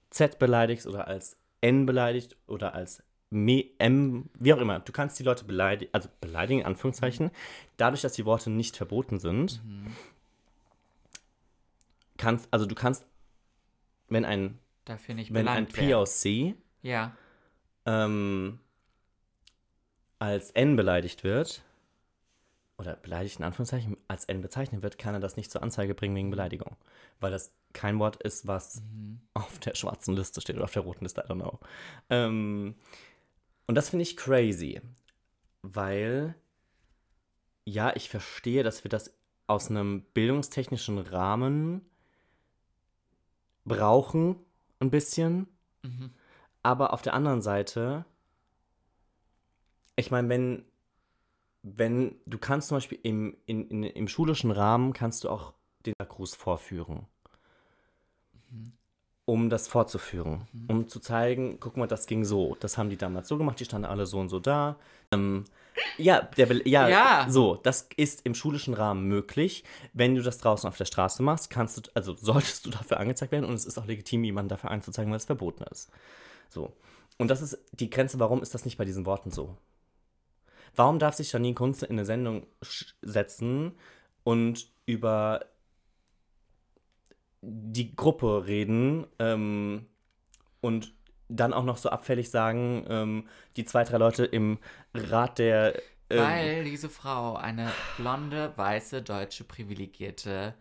[0.10, 5.24] Z beleidigst oder als N beleidigt oder als M, wie auch immer, du kannst die
[5.24, 7.32] Leute beleidigen, also beleidigen in Anführungszeichen,
[7.78, 9.62] dadurch, dass die Worte nicht verboten sind,
[12.18, 13.06] kannst, also du kannst,
[14.08, 16.56] wenn ein, Dafür nicht wenn ein belangt werden.
[16.86, 17.18] Ja.
[17.88, 18.60] ähm,
[20.20, 21.64] als N beleidigt wird,
[22.78, 26.16] oder beleidigt in Anführungszeichen, als N bezeichnet wird, kann er das nicht zur Anzeige bringen
[26.16, 26.76] wegen Beleidigung.
[27.20, 28.84] Weil das kein Wort ist, was
[29.34, 31.60] auf der schwarzen Liste steht oder auf der roten Liste, I don't know.
[32.12, 32.76] Ähm,
[33.66, 34.80] und das finde ich crazy,
[35.64, 36.36] weil,
[37.64, 39.12] ja, ich verstehe, dass wir das
[39.48, 41.82] aus einem bildungstechnischen Rahmen
[43.64, 44.36] brauchen,
[44.80, 45.48] ein bisschen.
[45.82, 46.12] Mhm.
[46.66, 48.06] Aber auf der anderen Seite,
[49.96, 50.66] ich meine, wenn,
[51.62, 55.54] wenn du kannst zum Beispiel im, in, in, im schulischen Rahmen kannst du auch
[55.86, 57.06] den Gruß vorführen.
[59.26, 60.48] Um das fortzuführen.
[60.68, 62.58] Um zu zeigen, guck mal, das ging so.
[62.60, 64.78] Das haben die damals so gemacht, die standen alle so und so da.
[65.12, 65.44] Ähm,
[66.00, 67.26] ja, der, ja, Ja.
[67.30, 69.64] so, das ist im schulischen Rahmen möglich.
[69.94, 73.32] Wenn du das draußen auf der Straße machst, kannst du, also solltest du dafür angezeigt
[73.32, 75.92] werden und es ist auch legitim, jemanden dafür anzuzeigen, weil es verboten ist.
[76.56, 76.74] So.
[77.18, 79.58] Und das ist die Grenze, warum ist das nicht bei diesen Worten so?
[80.74, 82.48] Warum darf sich Janine Kunze in eine Sendung
[83.02, 83.74] setzen
[84.24, 85.46] und über
[87.42, 89.86] die Gruppe reden ähm,
[90.62, 90.94] und
[91.28, 93.28] dann auch noch so abfällig sagen, ähm,
[93.58, 94.58] die zwei, drei Leute im
[94.94, 95.76] Rat der.
[96.10, 100.56] ähm, Weil diese Frau eine blonde, weiße, deutsche, privilegierte,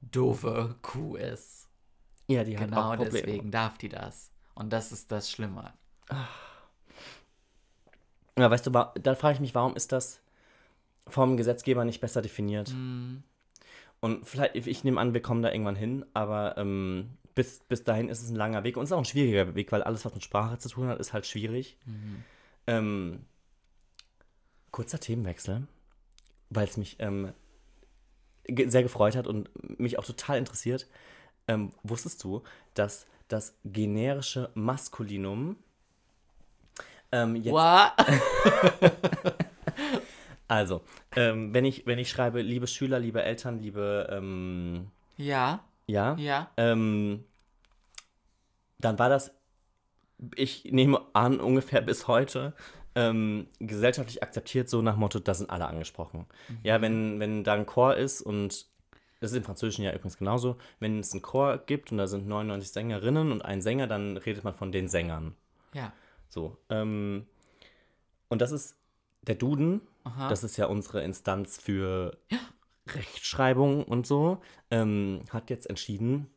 [0.00, 1.68] doofe Kuh ist.
[2.28, 3.10] ja, die hat Genau auch Probleme.
[3.26, 4.29] deswegen darf die das.
[4.60, 5.72] Und das ist das Schlimme.
[8.38, 10.20] Ja, weißt du, da frage ich mich, warum ist das
[11.08, 12.68] vom Gesetzgeber nicht besser definiert?
[12.68, 13.22] Hm,
[14.00, 18.10] Und vielleicht, ich nehme an, wir kommen da irgendwann hin, aber ähm, bis, bis dahin
[18.10, 20.12] ist es ein langer Weg und es ist auch ein schwieriger Weg, weil alles, was
[20.12, 21.78] mit Sprache zu tun hat, ist halt schwierig.
[22.66, 23.24] Ähm,
[24.72, 25.66] kurzer Themenwechsel,
[26.50, 27.32] weil es mich ähm,
[28.46, 29.48] sehr gefreut hat und
[29.80, 30.86] mich auch total interessiert.
[31.48, 32.42] Ähm, wusstest du,
[32.74, 35.56] dass das generische Maskulinum
[37.12, 37.92] ähm, jetzt What?
[40.48, 40.82] Also,
[41.14, 46.50] ähm, wenn, ich, wenn ich schreibe, liebe Schüler, liebe Eltern, liebe, ähm, Ja, ja, ja.
[46.56, 47.22] ähm,
[48.78, 49.32] dann war das,
[50.34, 52.52] ich nehme an, ungefähr bis heute
[52.96, 56.26] ähm, gesellschaftlich akzeptiert, so nach Motto, da sind alle angesprochen.
[56.64, 58.66] Ja, wenn, wenn da ein Chor ist und
[59.20, 62.26] das ist im Französischen ja übrigens genauso, wenn es einen Chor gibt und da sind
[62.26, 65.36] 99 Sängerinnen und ein Sänger, dann redet man von den Sängern.
[65.74, 65.92] Ja.
[66.28, 66.56] So.
[66.70, 67.26] Ähm,
[68.28, 68.76] und das ist
[69.22, 69.82] der Duden.
[70.04, 70.28] Aha.
[70.28, 72.16] Das ist ja unsere Instanz für
[72.88, 74.40] Rechtschreibung und so.
[74.70, 76.30] Ähm, hat jetzt entschieden,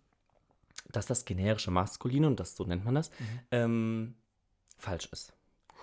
[0.92, 3.12] dass das generische Maskuline, und das so nennt man das,
[3.52, 4.16] ähm,
[4.78, 5.34] falsch ist.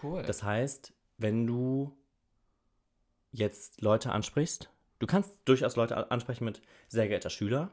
[0.02, 0.22] Cool.
[0.22, 1.96] Das heißt, wenn du
[3.32, 4.70] jetzt Leute ansprichst,
[5.00, 7.70] du kannst durchaus Leute ansprechen mit sehr geehrter Schüler,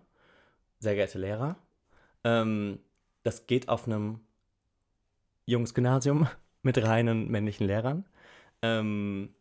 [0.79, 1.55] sehr geehrte Lehrer.
[2.23, 2.79] Ähm,
[3.21, 4.21] das geht auf einem
[5.45, 6.27] Jungsgymnasium
[6.63, 8.05] mit reinen männlichen Lehrern.
[8.63, 9.35] Ähm,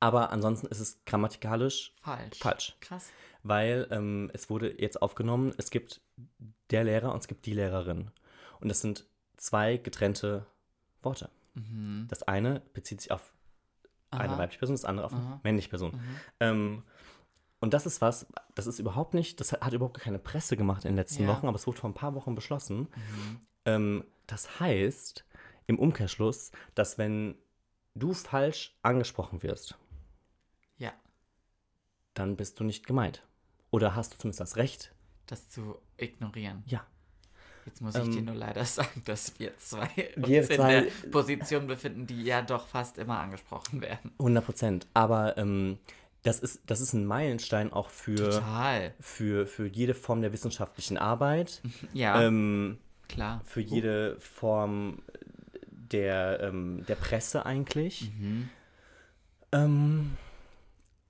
[0.00, 2.38] aber ansonsten ist es grammatikalisch falsch.
[2.38, 3.10] falsch, Krass.
[3.42, 6.00] weil ähm, es wurde jetzt aufgenommen, es gibt
[6.70, 8.10] der Lehrer und es gibt die Lehrerin.
[8.60, 10.46] Und das sind zwei getrennte
[11.02, 11.30] Worte.
[11.54, 12.06] Mhm.
[12.08, 13.32] Das eine bezieht sich auf
[14.10, 14.38] eine Aha.
[14.38, 15.92] weibliche Person, das andere auf eine männliche Person.
[15.92, 16.16] Mhm.
[16.40, 16.82] Ähm,
[17.60, 20.84] und das ist was, das ist überhaupt nicht, das hat, hat überhaupt keine Presse gemacht
[20.84, 21.28] in den letzten Ja.
[21.30, 22.80] Wochen, aber es wurde vor ein paar Wochen beschlossen.
[22.80, 23.40] Mhm.
[23.64, 25.24] Ähm, das heißt
[25.66, 27.34] im Umkehrschluss, dass wenn
[27.94, 29.76] du falsch angesprochen wirst,
[30.78, 30.92] Ja,
[32.14, 33.24] dann bist du nicht gemeint.
[33.70, 34.94] Oder hast du zumindest das Recht?
[35.26, 36.62] das zu ignorieren.
[36.66, 36.86] Ja.
[37.68, 40.80] Jetzt muss ich Ähm, dir nur leider sagen, dass wir zwei Wir uns in zwei-
[40.80, 44.10] der Position befinden, die ja doch fast immer angesprochen werden.
[44.18, 44.86] 100 Prozent.
[44.94, 45.78] Aber ähm,
[46.22, 48.94] das, ist, das ist ein Meilenstein auch für, Total.
[49.00, 51.60] für, für jede Form der wissenschaftlichen Arbeit.
[51.92, 53.42] Ja, Ähm, klar.
[53.44, 55.02] für jede Form
[55.70, 58.10] der, ähm, der Presse eigentlich.
[58.18, 58.48] Mhm.
[59.52, 60.16] Ähm,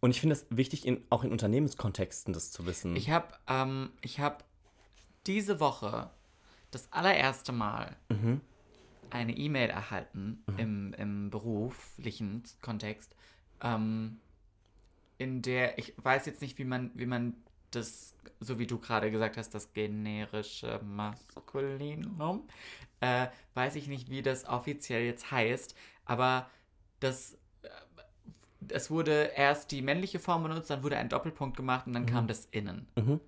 [0.01, 2.97] und ich finde es wichtig, in, auch in Unternehmenskontexten das zu wissen.
[2.97, 4.45] Ich habe ähm, ich hab
[5.27, 6.11] diese Woche
[6.71, 8.41] das allererste Mal Mhm.
[9.11, 13.15] eine E-Mail erhalten im, im beruflichen Kontext,
[13.63, 14.21] ähm,
[15.17, 17.35] in der ich weiß jetzt nicht, wie man, wie man
[17.71, 22.49] das, so wie du gerade gesagt hast, das generische Maskulinum,
[23.01, 26.51] äh, weiß ich nicht, wie das offiziell jetzt heißt, aber
[27.01, 27.69] das, äh,
[28.69, 32.27] es wurde erst die männliche Form benutzt, dann wurde ein Doppelpunkt gemacht und dann kam
[32.27, 32.87] das Innen.
[32.97, 33.21] Mhm.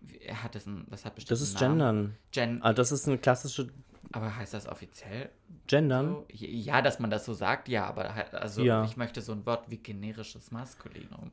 [0.00, 2.16] Wie- Hat das ein, das hat bestimmt Das ist einen Namen.
[2.32, 2.56] Gendern.
[2.58, 3.68] Gen Ah, das ist eine klassische
[4.12, 5.30] aber heißt das offiziell
[5.66, 6.06] Gendern.
[6.08, 6.26] so?
[6.32, 8.84] Ja, dass man das so sagt, ja, aber halt, also Ja.
[8.84, 11.32] ich möchte so ein Wort wie generisches Maskulinum.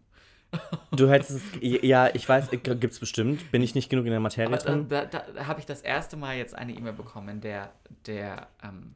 [0.91, 3.51] Du hättest es, ja, ich weiß, gibt's bestimmt.
[3.51, 4.87] Bin ich nicht genug in der Materie Aber da, drin?
[4.87, 7.73] da, da habe ich das erste Mal jetzt eine E-Mail bekommen, in der,
[8.05, 8.93] der, ähm,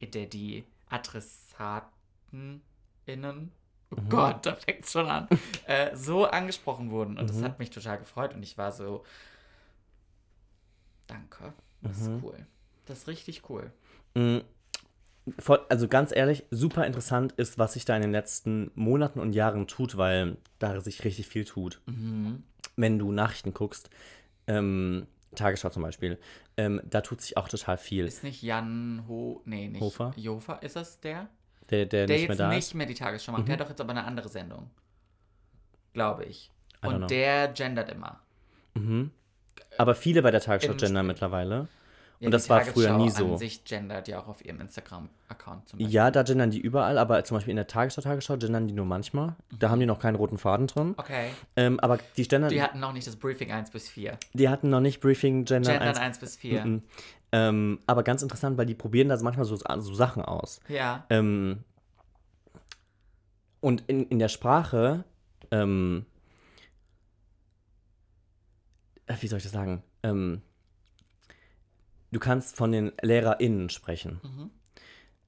[0.00, 3.52] in der die AdressatenInnen,
[3.96, 4.08] oh Mhm.
[4.08, 5.28] Gott, da fängt schon an,
[5.66, 7.18] äh, so angesprochen wurden.
[7.18, 9.04] Und das hat mich total gefreut und ich war so,
[11.06, 12.16] danke, das Mhm.
[12.16, 12.46] ist cool.
[12.86, 13.70] Das ist richtig cool.
[14.14, 14.38] Mm,
[15.68, 19.68] Also ganz ehrlich, super interessant ist, was sich da in den letzten Monaten und Jahren
[19.68, 21.80] tut, weil da sich richtig viel tut.
[21.86, 22.42] Mhm.
[22.74, 23.88] Wenn du Nachrichten guckst,
[24.48, 26.18] ähm, Tagesschau zum Beispiel,
[26.56, 28.04] ähm, da tut sich auch total viel.
[28.06, 30.12] Ist nicht Jan Ho, nee, nicht Hofer?
[30.16, 31.28] Jofer, ist das der?
[31.70, 32.74] Der, der, Der nicht mehr jetzt da nicht.
[32.74, 32.78] Mhm.
[32.78, 33.46] mehr die Tagesschau macht.
[33.48, 34.70] Der hat doch jetzt aber eine andere Sendung.
[35.92, 36.50] Glaube ich.
[36.82, 38.20] Und der gendert immer.
[39.78, 41.68] Aber viele bei der Tagesschau Im gendern mittlerweile.
[42.18, 43.32] Ja, Und die das war früher nie so.
[43.32, 45.92] An sich gendert ja auch auf ihrem Instagram-Account zum Beispiel.
[45.92, 48.86] Ja, da gendern die überall, aber zum Beispiel in der Tagesschau, Tagesschau gendern die nur
[48.86, 49.34] manchmal.
[49.58, 50.94] Da haben die noch keinen roten Faden drin.
[50.98, 51.30] Okay.
[51.56, 54.18] Ähm, aber die gendern, Die die, hatten noch nicht das Briefing 1 bis 4.
[54.48, 55.72] hatten noch nicht Briefing gendern.
[55.72, 56.64] Gendern eins- 1 bis 4.
[56.64, 56.82] Mhm.
[57.32, 60.60] Ähm, aber ganz interessant, weil die probieren da manchmal so, so Sachen aus.
[60.68, 61.06] Ja.
[61.08, 61.64] Ähm,
[63.60, 65.04] und in, in der Sprache,
[65.50, 66.04] ähm,
[69.06, 69.82] äh, wie soll ich das sagen?
[70.02, 70.42] Ähm,
[72.10, 74.20] du kannst von den LehrerInnen sprechen.
[74.22, 74.50] Mhm.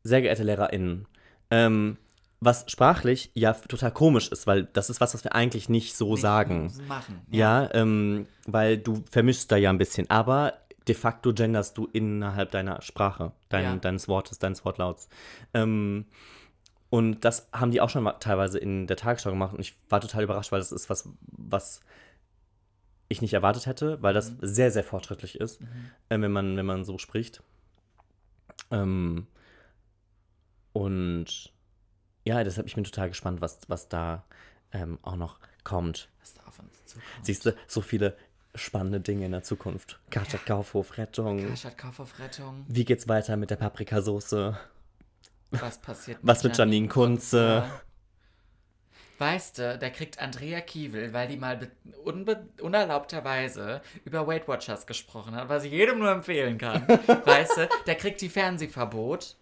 [0.03, 1.07] Sehr geehrte LehrerInnen.
[1.51, 1.97] Ähm,
[2.41, 6.17] was sprachlich ja total komisch ist, weil das ist was, was wir eigentlich nicht so
[6.17, 6.73] sagen.
[6.87, 7.23] Machen.
[7.31, 10.55] Ja, ähm, weil du vermischst da ja ein bisschen, aber
[10.89, 13.77] de facto genderst du innerhalb deiner Sprache, dein, Ja.
[13.77, 15.09] deines Wortes, deines Wortlauts.
[15.55, 16.07] Ähm,
[16.91, 20.23] und das haben die auch schon teilweise in der Tagesschau gemacht und ich war total
[20.25, 21.81] überrascht, weil das ist was, was
[23.09, 25.61] ich nicht erwartet hätte, weil das sehr, sehr fortschrittlich ist,
[26.09, 27.43] äh, wenn, man, wenn man so spricht.
[28.71, 29.27] Ähm,
[30.73, 31.53] und
[32.25, 34.25] ja, deshalb ich bin total gespannt, was, was da
[34.73, 36.09] ähm, auch noch kommt.
[36.21, 37.05] Was da auf uns zukommt.
[37.23, 38.17] Siehst du, so viele
[38.55, 39.99] spannende Dinge in der Zukunft.
[40.11, 41.47] Karstadt Kaufhof, Rettung.
[41.47, 42.65] Karstadt Kaufhof-Rettung.
[42.69, 44.55] Wie geht's weiter mit der Paprikasauce?
[45.51, 47.65] Was passiert Was mit Janine Kunze?
[49.19, 51.71] Weißt du, da kriegt Andrea Kiewel, weil die mal
[52.61, 56.87] unerlaubterweise über Weight Watchers gesprochen hat, was ich jedem nur empfehlen kann.
[57.25, 59.37] weißt du, da kriegt die Fernsehverbot.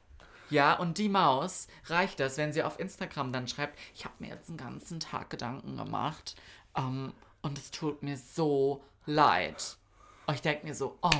[0.51, 4.29] Ja, und die Maus reicht das, wenn sie auf Instagram dann schreibt, ich habe mir
[4.29, 6.37] jetzt den ganzen Tag Gedanken gemacht
[6.77, 9.77] ähm, und es tut mir so leid.
[10.27, 11.11] Und ich denke mir so, oh,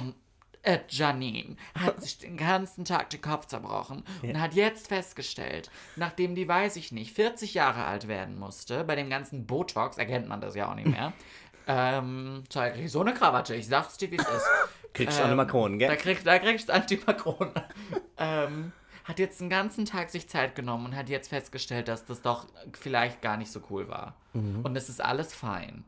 [0.63, 6.35] äh, Janine hat sich den ganzen Tag den Kopf zerbrochen und hat jetzt festgestellt, nachdem
[6.35, 10.41] die, weiß ich nicht, 40 Jahre alt werden musste, bei dem ganzen Botox, erkennt man
[10.41, 11.13] das ja auch nicht mehr,
[11.67, 14.47] ähm, so, krieg ich so eine Krawatte, ich sag's dir, wie es ist.
[14.93, 15.97] Kriegst du auch eine Makronen, Da, gell?
[15.97, 17.51] krieg, da kriegst du Antimakron.
[18.19, 18.73] ähm,
[19.05, 22.47] hat jetzt den ganzen Tag sich Zeit genommen und hat jetzt festgestellt, dass das doch
[22.73, 24.15] vielleicht gar nicht so cool war.
[24.33, 24.61] Mhm.
[24.63, 25.85] Und es ist alles fein.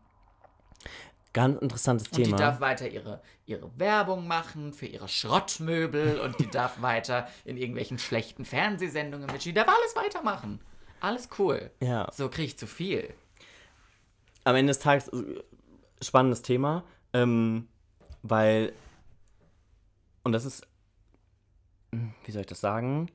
[1.35, 2.37] Ganz interessantes Und die Thema.
[2.37, 7.99] darf weiter ihre, ihre Werbung machen für ihre Schrottmöbel und die darf weiter in irgendwelchen
[7.99, 9.55] schlechten Fernsehsendungen mitspielen.
[9.55, 10.61] Die darf alles weitermachen.
[11.01, 11.71] Alles cool.
[11.81, 12.09] Ja.
[12.13, 13.13] So kriege ich zu viel.
[14.45, 15.43] Am Ende des Tages äh,
[16.01, 17.69] spannendes Thema, ähm,
[18.23, 18.73] weil
[20.23, 20.67] und das ist,
[21.93, 23.11] hm, wie soll ich das sagen?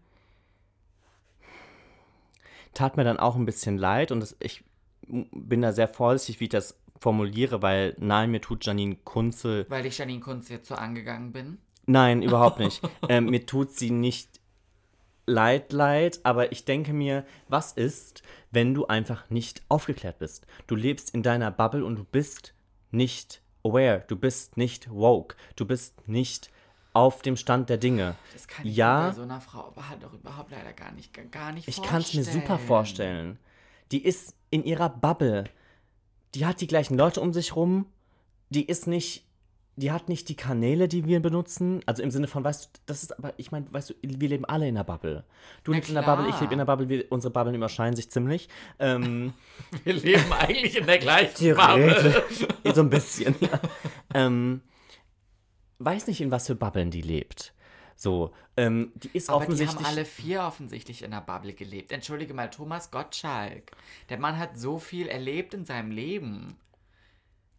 [2.74, 4.64] Tat mir dann auch ein bisschen leid und das, ich
[5.08, 9.86] bin da sehr vorsichtig, wie ich das formuliere, weil nein, mir tut Janine Kunze Weil
[9.86, 11.58] ich Janine Kunz jetzt so angegangen bin.
[11.86, 12.82] Nein, überhaupt nicht.
[13.10, 14.40] ähm, mir tut sie nicht
[15.26, 20.46] leid, leid, aber ich denke mir, was ist, wenn du einfach nicht aufgeklärt bist?
[20.68, 22.54] Du lebst in deiner Bubble und du bist
[22.92, 26.50] nicht aware, du bist nicht woke, du bist nicht
[26.94, 28.16] auf dem Stand der Dinge.
[28.34, 29.10] Das kann ich Ja.
[29.10, 31.92] bei so einer Frau aber halt doch überhaupt leider gar nicht, gar nicht Ich vorstellen.
[31.92, 33.38] kann es mir super vorstellen.
[33.92, 35.46] Die ist in ihrer Bubble.
[36.36, 37.86] Die hat die gleichen Leute um sich rum.
[38.50, 39.26] Die ist nicht.
[39.76, 41.80] Die hat nicht die Kanäle, die wir benutzen.
[41.86, 44.44] Also im Sinne von, weißt du, das ist aber, ich meine, weißt du, wir leben
[44.44, 45.24] alle in der Bubble.
[45.64, 46.02] Du lebst in der.
[46.02, 48.50] Bubble, ich lebe in der Bubble, wir, unsere Bubblen überschneiden sich ziemlich.
[48.78, 49.34] Ähm,
[49.86, 51.56] Wir leben eigentlich in der gleichen.
[51.56, 52.24] Bubble.
[52.74, 53.36] so ein bisschen.
[53.40, 53.60] ja.
[54.14, 54.62] ähm,
[55.80, 57.54] weiß nicht, in was für Bubbeln die lebt.
[58.02, 59.78] So, ähm, die ist Aber die offensichtlich.
[59.86, 61.92] haben alle vier offensichtlich in der Bubble gelebt.
[61.92, 63.72] Entschuldige mal, Thomas Gottschalk.
[64.08, 66.56] Der Mann hat so viel erlebt in seinem Leben.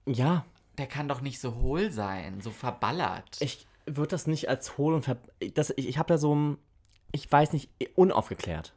[0.07, 0.47] ja,
[0.79, 3.37] Der kann doch nicht so hohl sein, so verballert.
[3.41, 5.19] ich würde das nicht als hohl und ver
[5.53, 6.57] das, ich, ich habe da so ein,
[7.13, 8.73] ich weiß nicht, unaufgeklärt.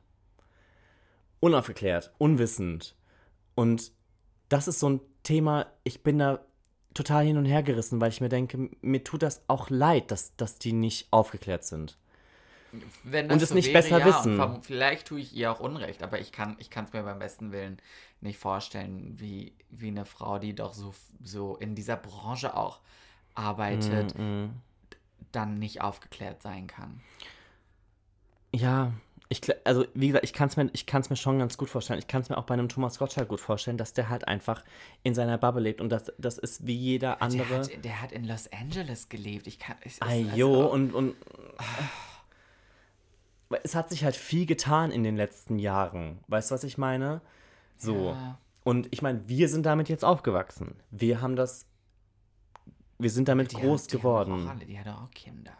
[1.40, 2.96] Unaufgeklärt, unwissend.
[3.56, 3.94] Und
[4.50, 6.44] das ist so ein Thema, ich bin da
[6.94, 10.36] total hin und her gerissen, weil ich mir denke, mir tut das auch leid, dass,
[10.36, 11.98] dass die nicht aufgeklärt sind.
[13.04, 14.40] Wenn und es nicht besser wissen.
[14.40, 17.20] und verm- vielleicht tue ich ihr auch Unrecht, aber ich kann ich es mir beim
[17.20, 17.78] besten Willen
[18.22, 22.80] nicht vorstellen, wie, wie eine Frau, die doch so, so in dieser Branche auch
[23.36, 24.52] arbeitet, Mhm.
[25.32, 27.02] dann nicht aufgeklärt sein kann.
[28.56, 28.92] Ja,
[29.30, 32.00] ich, also wie gesagt, ich kann es mir, ich mir schon ganz gut vorstellen.
[32.00, 34.64] Ich kann es mir auch bei einem Thomas Gottschalk gut vorstellen, dass der halt einfach
[35.02, 37.60] in seiner Bubble lebt und das, das ist wie jeder Der andere.
[37.60, 39.48] hat, der hat in Los Angeles gelebt.
[39.48, 39.78] Ich kann.
[39.84, 41.16] Ich, Ajo, also- und, und
[43.50, 46.20] Weil es hat sich halt viel getan in den letzten Jahren.
[46.28, 47.22] Weißt du, was ich meine?
[47.78, 48.10] So.
[48.10, 48.40] Ja.
[48.64, 50.76] Und ich meine, wir sind damit jetzt aufgewachsen.
[50.90, 51.66] Wir haben das.
[52.98, 54.32] Wir sind damit Die groß haben, die geworden.
[54.34, 55.52] Haben auch alle, die hat auch Kinder.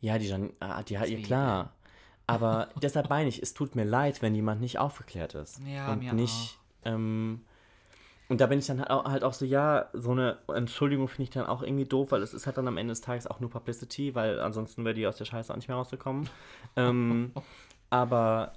[0.00, 1.74] Ja, die, Jan, ah, die hat ihr klar.
[2.30, 5.60] Aber deshalb meine ich, es tut mir leid, wenn jemand nicht aufgeklärt ist.
[5.66, 6.58] Ja, und mir nicht.
[6.84, 7.40] Ähm,
[8.28, 11.24] und da bin ich dann halt auch, halt auch so, ja, so eine Entschuldigung finde
[11.24, 13.40] ich dann auch irgendwie doof, weil es ist halt dann am Ende des Tages auch
[13.40, 16.28] nur Publicity, weil ansonsten wäre die aus der Scheiße auch nicht mehr rausgekommen.
[16.76, 17.32] ähm,
[17.90, 18.52] aber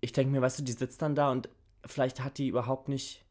[0.00, 1.48] ich denke mir, weißt du, die sitzt dann da und
[1.84, 3.24] vielleicht hat die überhaupt nicht.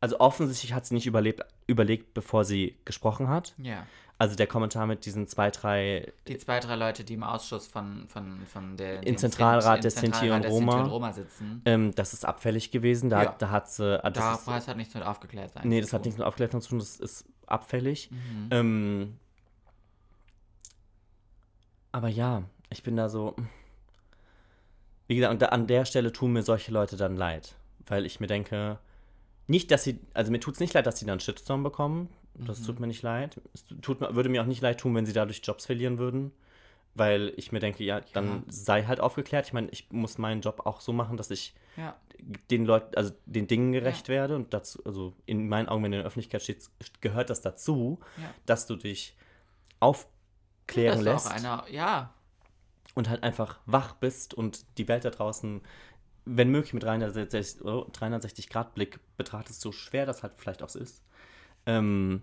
[0.00, 3.54] Also offensichtlich hat sie nicht überlebt, überlegt, bevor sie gesprochen hat.
[3.58, 3.86] Ja.
[4.16, 8.06] Also der Kommentar mit diesen zwei, drei Die zwei, drei Leute, die im Ausschuss von,
[8.08, 9.04] von, von der.
[9.04, 11.12] Im Zentralrat der Sinti und Roma.
[11.12, 11.62] Sitzen.
[11.64, 13.10] Ähm, das ist abfällig gewesen.
[13.10, 13.34] Da, Ja.
[13.38, 13.98] da hat sie.
[14.04, 15.66] ah, Da Das ist, hat nichts mit aufgeklärt sein.
[15.68, 18.10] nee, das hat nichts mit Aufklärung zu tun, das ist abfällig.
[18.12, 18.48] Mhm.
[18.52, 19.18] Ähm,
[21.92, 23.34] aber ja, ich bin da so.
[25.06, 27.54] Wie gesagt, und da, an der Stelle tun mir solche Leute dann leid.
[27.86, 28.78] Weil ich mir denke,
[29.48, 29.98] nicht, dass sie.
[30.14, 32.08] Also mir tut es nicht leid, dass sie dann einen Shitstorm bekommen.
[32.34, 32.64] Das Mhm.
[32.66, 33.40] tut mir nicht leid.
[33.52, 36.32] Es tut, mir- würde mir auch nicht leid tun, wenn sie dadurch Jobs verlieren würden.
[36.96, 38.42] Weil ich mir denke, ja, dann Ja.
[38.48, 39.46] sei halt aufgeklärt.
[39.46, 41.96] Ich meine, ich muss meinen Job auch so machen, dass ich Ja.
[42.50, 45.96] den Leuten, also den Dingen gerecht werde und dazu, also in meinen Augen, wenn du
[45.98, 46.70] in der Öffentlichkeit stehst,
[47.00, 48.32] gehört das dazu, Ja.
[48.46, 49.16] dass du dich
[49.80, 51.64] aufklären lässt auch einer.
[51.70, 52.14] Ja.
[52.94, 55.62] und halt einfach wach bist und die Welt da draußen,
[56.26, 60.72] wenn möglich mit 360, oh, 360 Grad Blick betrachtest, so schwer das halt vielleicht auch
[60.76, 61.02] ist.
[61.66, 62.22] Ähm,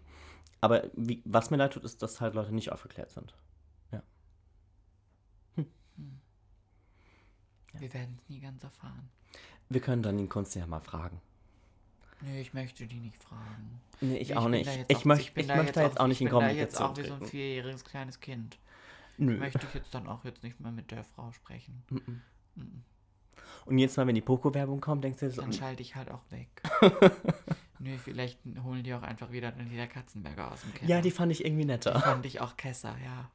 [0.61, 3.33] aber wie, was mir leid tut, ist, dass halt Leute nicht aufgeklärt sind.
[7.73, 9.09] Wir werden es nie ganz erfahren.
[9.69, 11.21] Wir können dann den Kunst ja mal fragen.
[12.21, 13.79] Nee, ich möchte die nicht fragen.
[14.01, 14.67] Nee, ich, Nee, auch nicht.
[14.67, 16.49] da Ich, auch- möcht, bin ich da möchte jetzt auch nicht in Ich bin da
[16.49, 17.31] jetzt Kommunikation auch wie so ein treten.
[17.31, 18.57] vierjähriges kleines Kind.
[19.17, 19.37] Nö.
[19.37, 21.81] Möchte ich jetzt dann auch jetzt nicht mehr mit der Frau sprechen.
[23.65, 26.21] Und jetzt mal, wenn die Poco-Werbung kommt, denkst du so, Dann schalte ich halt auch
[26.29, 26.49] weg.
[27.83, 30.89] Nö, vielleicht holen die auch einfach wieder den Dieter Katzenberger aus dem Keller.
[30.89, 31.99] ja, die fand ich irgendwie Die netter.
[31.99, 33.29] fand ich auch Kesser, ja.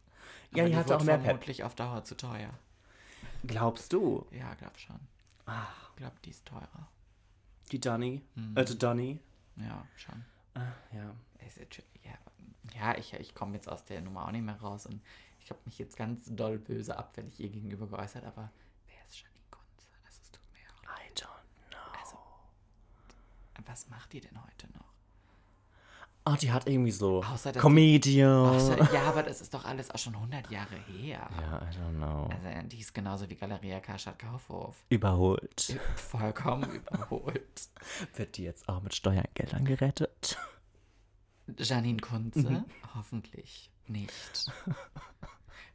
[0.52, 1.24] Ja, Aber die hatte auch mehr Pep.
[1.26, 2.50] vermutlich auf Dauer zu teuer.
[3.44, 4.24] Glaubst du?
[4.30, 4.98] Ja, glaub schon.
[5.46, 6.88] Ach, Glaub, die ist teurer.
[7.72, 8.22] die Donny?
[8.34, 8.56] Mhm.
[8.56, 9.18] Äh, die Donny?
[9.56, 10.24] Ja, schon.
[10.54, 10.60] Ah,
[10.92, 11.14] ja.
[12.04, 12.18] Ja,
[12.74, 15.00] ja ich, ich komme jetzt aus der Nummer auch nicht mehr raus und
[15.40, 18.50] ich habe mich jetzt ganz doll böse abfällig ihr gegenüber geäußert, aber
[18.88, 19.88] wer ist Janine Kunze?
[20.04, 20.98] Also es tut mir auch.
[20.98, 22.00] I don't know.
[22.00, 22.16] Also,
[23.64, 24.84] was macht die denn heute noch?
[26.28, 28.46] Oh, die hat irgendwie so Außer, Comedian.
[28.48, 31.28] Außer, ja, aber das ist doch alles auch schon 100 Jahre her.
[31.40, 32.28] ja, I don't know.
[32.32, 34.84] Also, die ist genauso wie Galeria Karstadt Kaufhof.
[34.88, 35.78] Überholt.
[35.94, 37.68] Vollkommen überholt.
[38.16, 40.36] Wird die jetzt auch mit Steuergeldern gerettet?
[41.58, 42.64] Janine Kunze?
[42.96, 44.50] Hoffentlich nicht.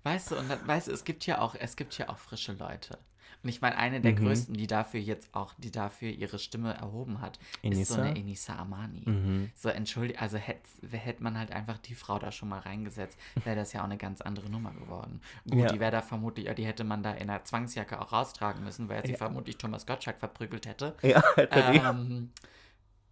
[0.04, 2.52] Weißt du, und dann, weißt du, es gibt ja auch, es gibt ja auch frische
[2.52, 2.98] Leute.
[3.44, 7.22] Und ich meine, eine der größten, die dafür jetzt auch, die dafür ihre Stimme erhoben
[7.22, 9.50] hat, ist so eine Enisa Amani.
[9.56, 10.62] So, entschuldige, also hätte
[10.92, 13.98] hätt man halt einfach die Frau da schon mal reingesetzt, wäre das ja auch eine
[13.98, 15.22] ganz andere Nummer geworden.
[15.50, 15.68] Gut, Ja.
[15.72, 19.06] die wäre da vermutlich, die hätte man da in einer Zwangsjacke auch raustragen müssen, weil
[19.06, 20.96] sie vermutlich Thomas Gottschalk verprügelt hätte.
[21.02, 21.60] Ja, hätte.
[21.60, 22.30] Ähm,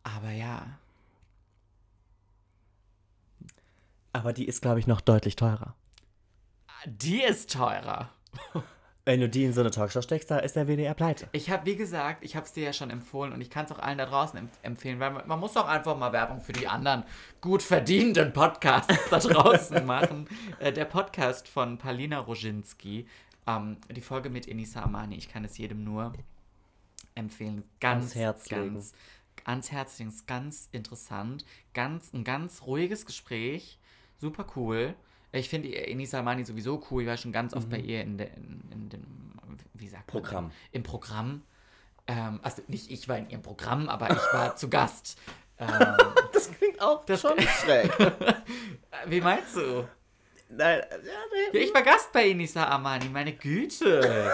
[0.04, 0.78] aber ja,
[4.12, 5.76] Aber die ist, glaube ich, noch deutlich teurer.
[6.86, 8.10] die ist teurer.
[9.10, 11.30] Wenn du die in so eine Talkshow steckst, da ist der WDR pleite.
[11.32, 13.72] Ich habe, wie gesagt, ich habe es dir ja schon empfohlen und ich kann es
[13.72, 16.54] auch allen da draußen empf empfehlen, weil man, man muss doch einfach mal Werbung für
[16.54, 17.04] die anderen
[17.42, 20.28] gut verdienenden Podcasts da draußen machen.
[20.60, 23.08] Äh, der Podcast von Palina Roginski,
[23.48, 26.14] ähm, die Folge mit Enisa Amani, ich kann es jedem nur
[27.16, 27.64] empfehlen.
[27.80, 28.28] Ganz, legen.
[28.28, 28.94] ganz,
[29.44, 30.12] ans Herz legen.
[30.12, 31.46] Ist ganz interessant.
[31.74, 33.80] Ganz, ein ganz ruhiges Gespräch.
[34.20, 34.94] Super cool.
[35.32, 37.04] Ich finde Enisa Amani sowieso cool.
[37.04, 37.72] Ich war schon ganz oft Mhm.
[37.72, 39.06] bei ihr in, der, in, in dem,
[39.74, 40.46] wie sagt man Programm.
[40.46, 40.54] denn?
[40.72, 41.42] Im Programm.
[42.08, 45.18] Ähm, also nicht ich war in ihrem Programm, aber ich war zu Gast.
[45.60, 45.68] Ähm,
[46.34, 47.92] Das klingt auch Das- schon schräg.
[49.08, 49.88] wie meinst du?
[50.52, 50.98] Nein, ja,
[51.52, 51.60] nee.
[51.60, 54.32] Ja, ich war Gast bei Enisa Amani, meine Güte.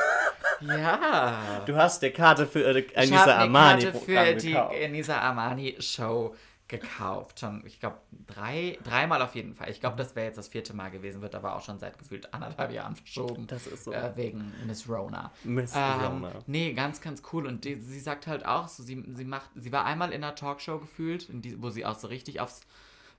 [0.61, 1.61] Ja.
[1.65, 4.53] Du hast die Karte für äh, Ich Anissa habe eine Armani Karte für die.
[4.53, 6.33] Enisa Armani Show
[6.67, 7.39] gekauft.
[7.39, 9.69] Schon, ich glaube, drei, dreimal auf jeden Fall.
[9.69, 12.33] Ich glaube, das wäre jetzt das vierte Mal gewesen, wird aber auch schon seit gefühlt
[12.33, 13.45] anderthalb Jahren verschoben.
[13.47, 13.93] Das ist so.
[13.93, 15.31] Äh, wegen Miss Rona.
[15.43, 16.31] Miss Ähm, Rona.
[16.47, 17.45] nee, ganz, ganz cool.
[17.45, 20.35] Und die, sie sagt halt auch, so, sie, sie macht, sie war einmal in einer
[20.35, 22.61] Talkshow gefühlt, die, wo sie auch so richtig aufs,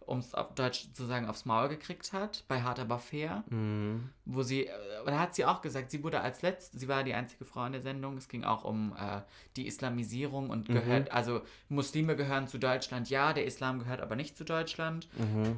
[0.06, 3.44] um es auf Deutsch zu sagen, aufs Maul gekriegt hat, bei Hart aber fair.
[3.50, 4.10] Mhm.
[4.24, 4.70] Wo sie, äh,
[5.04, 7.72] da hat sie auch gesagt, sie wurde als letzte, sie war die einzige Frau in
[7.72, 8.16] der Sendung.
[8.16, 9.20] Es ging auch um äh,
[9.56, 14.36] die Islamisierung und gehört, also Muslime gehören zu Deutschland, ja, der Islam gehört aber nicht
[14.36, 15.08] zu Deutschland.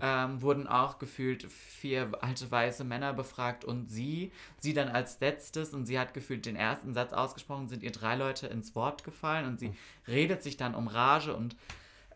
[0.02, 5.74] Ähm, wurden auch gefühlt vier alte weiße Männer befragt und sie, sie dann als letztes
[5.74, 9.46] und sie hat gefühlt den ersten Satz ausgesprochen, sind ihr drei Leute ins Wort gefallen
[9.46, 9.72] und sie
[10.06, 11.56] redet sich dann um Rage und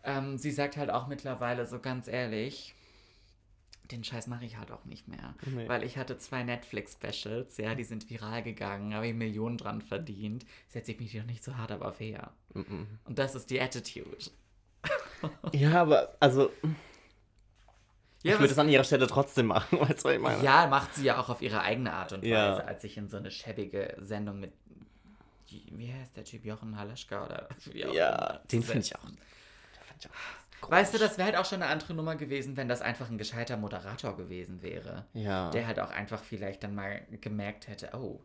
[0.05, 2.75] ähm, sie sagt halt auch mittlerweile so ganz ehrlich,
[3.91, 5.35] den Scheiß mache ich halt auch nicht mehr.
[5.45, 5.69] Nee.
[5.69, 10.47] Weil ich hatte zwei Netflix-Specials, ja, die sind viral gegangen, habe ich Millionen dran verdient.
[10.69, 12.33] Setze ich mich doch nicht so hart aber fair.
[12.55, 12.87] Mhm.
[13.05, 14.17] Und das ist die Attitude.
[15.53, 16.51] Ja, aber also
[18.25, 20.43] Ja, ich würde es an ihrer Stelle trotzdem machen, weißt du, was ich meine?
[20.43, 22.57] ja, macht sie ja auch auf ihre eigene Art und Weise, Ja.
[22.59, 24.53] als ich in so eine schäbige Sendung mit,
[25.49, 29.05] wie heißt der Typ, Jochen Halaschka oder wie auch Ja, den finde ich auch.
[30.61, 33.11] Auch Weißt du, das wäre halt auch schon eine andere Nummer gewesen, wenn das einfach
[33.11, 35.07] ein gescheiter Moderator gewesen wäre.
[35.13, 38.21] Ja, Der halt auch einfach vielleicht dann mal gemerkt hätte, oh,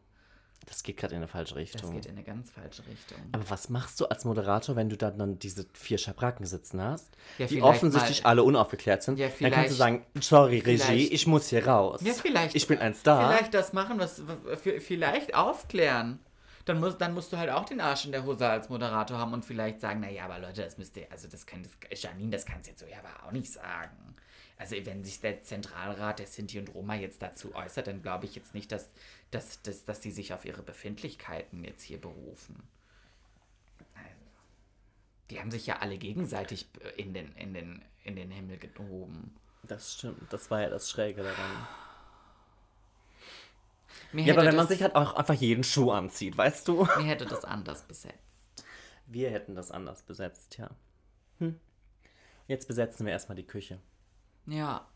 [0.66, 1.94] das geht gerade in eine falsche das Richtung.
[1.94, 3.18] geht in eine ganz falsche Richtung.
[3.32, 7.10] Aber was machst du als Moderator, wenn du dann, dann diese vier Schabracken sitzen hast,
[7.38, 9.18] Ja, die offensichtlich mal- alle unaufgeklärt sind?
[9.18, 12.02] Ja, dann kannst du sagen, sorry Regie, ich muss hier raus.
[12.04, 12.56] Ja, vielleicht.
[12.56, 13.30] Ich bin ein Star.
[13.30, 14.22] Vielleicht das machen, was
[14.80, 16.20] vielleicht aufklären.
[16.68, 19.32] Dann, muss, dann musst du halt auch den Arsch in der Hose als Moderator haben
[19.32, 22.68] und vielleicht sagen, naja, aber Leute, das müsst ihr, also das kann, Janine, das kannst
[22.68, 24.16] du jetzt so ja aber auch nicht sagen.
[24.58, 28.36] Also wenn sich der Zentralrat der Sinti und Roma jetzt dazu äußert, dann glaube ich
[28.36, 28.90] jetzt nicht, dass,
[29.32, 32.62] dass, dass, dass die sich auf ihre Befindlichkeiten jetzt hier berufen.
[33.96, 34.26] Also,
[35.30, 39.34] Die haben sich ja alle gegenseitig in den, in den, in den Himmel gehoben.
[39.64, 41.68] Das stimmt, das war ja das Schräge daran.
[44.12, 46.86] Mir Ja, aber wenn man sich halt auch einfach jeden Schuh anzieht, weißt du?
[46.98, 48.18] Mir hätte das anders besetzt.
[49.06, 50.70] Wir hätten das anders besetzt, ja.
[51.40, 51.60] Hm.
[52.48, 53.80] Jetzt besetzen wir erstmal die Küche.
[54.46, 54.88] Ja.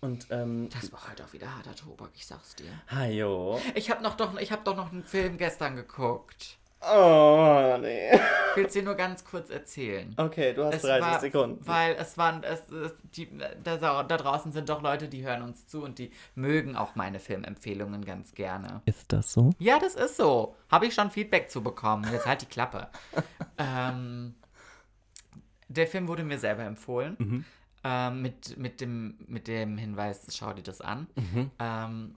[0.00, 2.70] Und, ähm, Das war halt auch wieder harter Tobak, ich sag's dir.
[2.88, 3.60] hajo.
[3.74, 6.58] Ich hab noch doch, ich hab doch noch einen Film gestern geguckt.
[6.90, 8.12] Oh, nee.
[8.12, 10.12] Ich will's dir nur ganz kurz erzählen.
[10.16, 11.66] Okay, du hast Es 30 war, Sekunden.
[11.66, 13.28] Weil es waren, es, es, die,
[13.62, 17.20] da, da draußen sind doch Leute, die hören uns zu und die mögen auch meine
[17.20, 18.82] Filmempfehlungen ganz gerne.
[18.84, 19.50] Ist das so?
[19.58, 20.56] Ja, das ist so.
[20.70, 22.06] Habe ich schon Feedback zu bekommen.
[22.12, 22.88] Jetzt halt die Klappe.
[23.58, 24.34] ähm,
[25.68, 27.16] der Film wurde mir selber empfohlen.
[27.18, 27.44] Mhm.
[27.84, 31.06] Ähm, mit, mit, dem, mit dem Hinweis, schau dir das an.
[31.16, 31.50] Mhm.
[31.58, 32.14] Ähm,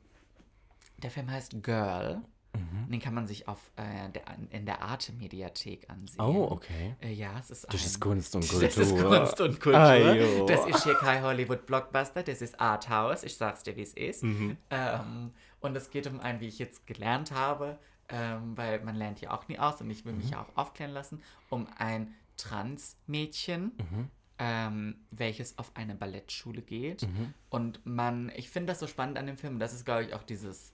[0.98, 2.22] der Film heißt Girl.
[2.58, 2.92] Mhm.
[2.92, 6.20] Den kann man sich auf, äh, der, in der Arte-Mediathek ansehen.
[6.22, 6.96] Oh, okay.
[7.02, 8.62] Äh, ja, es ist Das ein, ist Kunst und Kultur.
[8.68, 9.80] das ist Kunst und Kultur.
[9.80, 10.46] Ajo.
[10.46, 13.24] Das ist hier kein Hollywood-Blockbuster, das ist Arthouse.
[13.24, 14.24] Ich sag's dir, wie es ist.
[14.24, 14.58] Mhm.
[14.70, 15.32] Ähm,
[15.62, 17.78] und es geht um einen, wie ich jetzt gelernt habe,
[18.10, 20.20] ähm, weil man lernt ja auch nie aus und ich will Mhm.
[20.20, 24.10] mich ja auch aufklären lassen, um ein Trans-Mädchen, Mhm.
[24.38, 27.04] ähm, welches auf eine Ballettschule geht.
[27.04, 27.34] Mhm.
[27.50, 30.24] Und man, ich finde das so spannend an dem Film, das ist, glaube ich, auch
[30.24, 30.74] dieses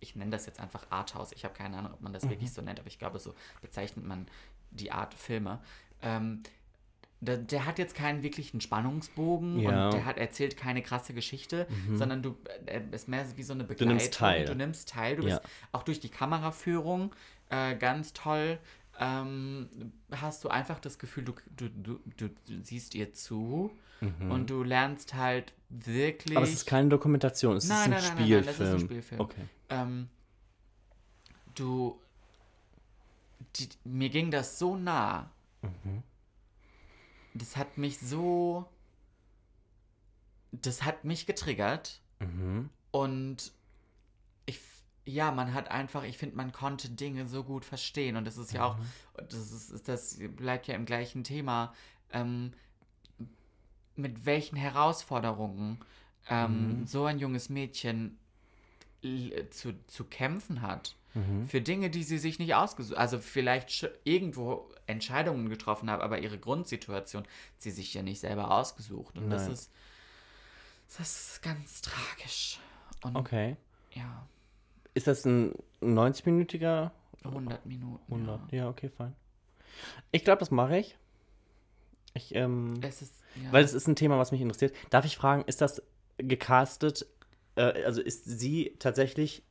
[0.00, 1.32] ich nenne das jetzt einfach Arthouse.
[1.32, 2.30] Ich habe keine Ahnung, ob man das Mhm.
[2.30, 4.26] wirklich so nennt, aber ich glaube, so bezeichnet man
[4.70, 5.60] die Art Filme.
[6.02, 6.42] Ähm,
[7.22, 9.70] der, der hat jetzt keinen wirklichen Spannungsbogen Ja.
[9.70, 9.84] Mhm.
[9.84, 12.36] und der hat erzählt keine krasse Geschichte, sondern du
[12.66, 13.88] äh, ist mehr wie so eine Begleitung.
[13.96, 14.44] nimmst teil.
[14.46, 15.16] Du nimmst teil.
[15.16, 15.38] Du Ja.
[15.38, 17.14] bist auch durch die Kameraführung
[17.50, 18.58] äh, ganz toll.
[19.02, 19.68] Ähm,
[20.12, 22.30] hast du einfach das Gefühl, du, du, du, du
[22.62, 23.70] siehst ihr zu
[24.30, 26.32] und du lernst halt wirklich.
[26.32, 26.36] Mhm.
[26.38, 28.44] Aber es ist keine Dokumentation, es Nein, ist ein nein, nein, nein, Spielfilm.
[28.46, 29.20] nein, das ist ein Spielfilm.
[29.20, 29.44] Okay.
[29.70, 30.08] ähm,
[31.54, 32.00] du,
[33.56, 35.30] die, mir ging das so nah.
[37.34, 38.66] Das hat mich so,
[40.52, 42.68] das hat mich getriggert Mhm.
[42.90, 43.52] und
[45.12, 48.52] ja, man hat einfach, ich finde, man konnte Dinge so gut verstehen und das ist
[48.52, 48.76] ja auch,
[49.16, 51.74] das ist, das bleibt ja im gleichen Thema,
[52.12, 52.52] ähm,
[53.96, 55.78] mit welchen Herausforderungen
[56.28, 58.18] ähm, so ein junges Mädchen
[59.50, 60.96] zu, zu kämpfen hat.
[61.48, 66.38] für Dinge, die sie sich nicht ausgesucht, also vielleicht irgendwo Entscheidungen getroffen haben, aber ihre
[66.38, 67.24] Grundsituation
[67.58, 69.18] sie sich ja nicht selber ausgesucht.
[69.18, 69.52] Und das Nein.
[69.54, 69.72] ist,
[70.96, 72.60] das ist ganz tragisch.
[73.02, 73.56] Und Okay.
[73.92, 74.26] ja,
[75.00, 76.90] Ist das ein 90-minütiger
[77.24, 78.12] 100 Minuten.
[78.12, 78.52] 100?
[78.52, 78.58] Ja.
[78.58, 79.16] Ja, okay, fein.
[80.12, 80.98] Ich glaube, das mache ich.
[82.12, 83.50] Ich, ähm, Es ist, ja.
[83.50, 84.74] weil es ist ein Thema, was mich interessiert.
[84.90, 85.82] Darf ich fragen, ist das
[86.18, 87.06] gecastet,
[87.54, 89.42] äh, also ist sie tatsächlich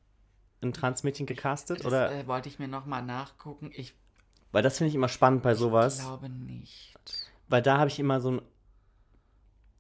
[0.61, 1.79] ein Transmädchen gecastet?
[1.79, 2.11] das oder?
[2.11, 3.71] äh, wollte ich mir nochmal nachgucken.
[3.73, 3.95] Ich
[4.51, 5.99] weil das finde ich immer spannend bei sowas.
[5.99, 6.93] glaube nicht.
[7.47, 8.41] Weil da habe ich immer so ein.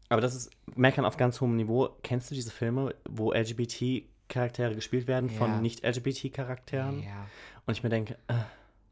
[0.09, 1.89] Aber das ist Meckern auf ganz hohem Niveau.
[2.01, 3.31] Kennst du diese Filme, wo
[4.29, 5.37] LGBT-Charaktere gespielt werden Ja.
[5.37, 7.03] von Nicht-LGBT-Charakteren?
[7.03, 7.27] Ja,
[7.65, 8.33] Und ich mir denke, äh,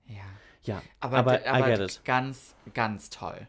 [0.07, 0.23] ja.
[0.63, 3.47] ja, Aber, aber, aber ganz, ganz toll.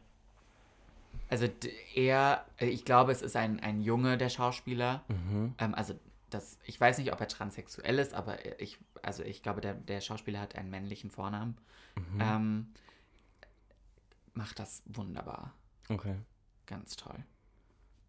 [1.30, 1.48] Also
[1.94, 5.02] er, äh, ich glaube, es ist ein, ein Junge, der Schauspieler.
[5.08, 5.54] Mhm.
[5.58, 5.94] Ähm, also
[6.30, 10.00] das, ich weiß nicht, ob er transsexuell ist, aber ich, also ich glaube, der, der
[10.00, 11.56] Schauspieler hat einen männlichen Vornamen.
[11.96, 12.20] Mhm.
[12.20, 12.66] Ähm,
[14.34, 15.52] macht das wunderbar.
[15.88, 16.16] Okay.
[16.66, 17.16] Ganz toll.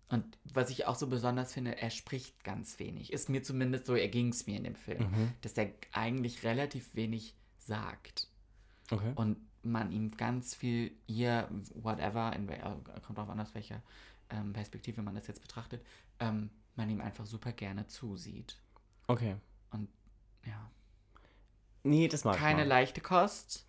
[0.09, 3.13] Und was ich auch so besonders finde, er spricht ganz wenig.
[3.13, 5.31] Ist mir zumindest so, er ging es mir in dem Film, Mhm.
[5.41, 8.27] dass er eigentlich relativ wenig sagt.
[8.89, 9.11] Okay.
[9.15, 12.59] Und man ihm ganz viel, ihr, whatever, in, äh,
[13.05, 13.83] kommt an, aus welcher
[14.31, 15.85] ähm, Perspektive man das jetzt betrachtet,
[16.19, 18.57] ähm, man ihm einfach super gerne zusieht.
[19.07, 19.35] Okay.
[20.45, 20.71] Ja.
[21.83, 22.69] Nee, das mag Keine ich mal.
[22.69, 23.65] leichte Kost,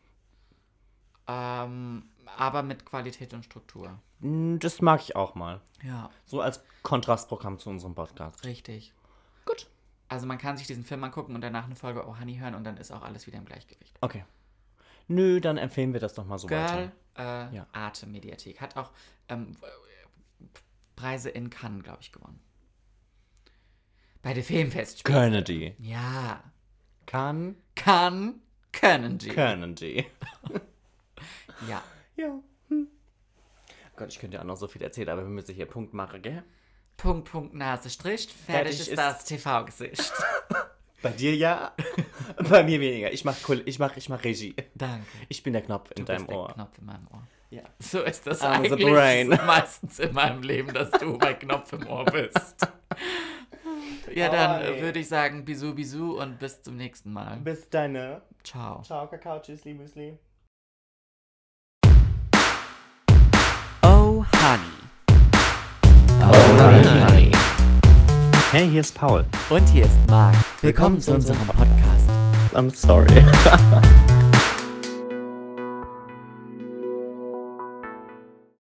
[1.26, 2.04] ähm,
[2.36, 4.00] aber mit Qualität und Struktur.
[4.22, 5.60] Das mag ich auch mal.
[5.82, 8.44] Ja, So als Kontrastprogramm zu unserem Podcast.
[8.44, 8.92] richtig.
[9.46, 9.66] Gut.
[10.08, 12.64] Also man kann sich diesen Film angucken und danach eine Folge Oh Honey hören und
[12.64, 13.96] dann ist auch alles wieder im Gleichgewicht.
[14.00, 14.24] Okay.
[15.08, 17.50] Nö, dann empfehlen wir das doch mal so Girl, weiter.
[17.50, 17.66] äh, Ja.
[17.72, 18.60] Arte Mediathek.
[18.60, 18.90] Hat auch
[19.28, 19.56] ähm,
[20.96, 22.40] Preise in Cannes, glaube ich, gewonnen.
[24.22, 25.18] Bei der Filmfestspiele.
[25.18, 25.74] Können die.
[25.78, 26.42] Ja.
[27.06, 28.40] Kann, Kann,
[28.72, 29.28] können die.
[29.30, 30.04] können die.
[31.68, 31.82] Ja.
[32.16, 32.38] Ja.
[34.00, 36.22] Gott, ich könnte ja auch noch so viel erzählen, aber wir müssen hier Punkt machen,
[36.22, 36.42] gell?
[36.96, 38.26] Punkt, Punkt, Nase, Strich.
[38.26, 38.44] Fertig,
[38.76, 40.12] Fertig ist, ist- das TV-Gesicht.
[41.02, 41.72] Bei dir ja,
[42.50, 43.10] bei mir weniger.
[43.10, 44.54] Ich mach, Kul- ich mach, ich mach Regie.
[44.74, 45.06] Danke.
[45.30, 46.46] Ich bin der Knopf in Du deinem bist Ohr.
[46.48, 47.26] der Knopf in meinem Ohr.
[47.48, 47.62] Ja.
[47.78, 49.28] So ist das I'm the eigentlich brain.
[49.46, 52.66] meistens in meinem Leben, dass du mein Knopf im Ohr bist.
[54.14, 54.82] Ja, dann Oh, nee.
[54.82, 57.38] würde ich sagen, bisou, bisou und bis zum nächsten Mal.
[57.38, 58.20] Bis deine.
[58.44, 58.82] Ciao.
[58.82, 60.18] Ciao, Kakao, Tschüssli, Müsli.
[64.20, 64.60] Oh, Honey.
[67.06, 67.32] honey.
[68.50, 69.24] Hey, hier ist Paul.
[69.48, 70.34] Und hier ist Marc.
[70.60, 72.10] Willkommen zu unserem Podcast.
[72.52, 73.24] I'm sorry.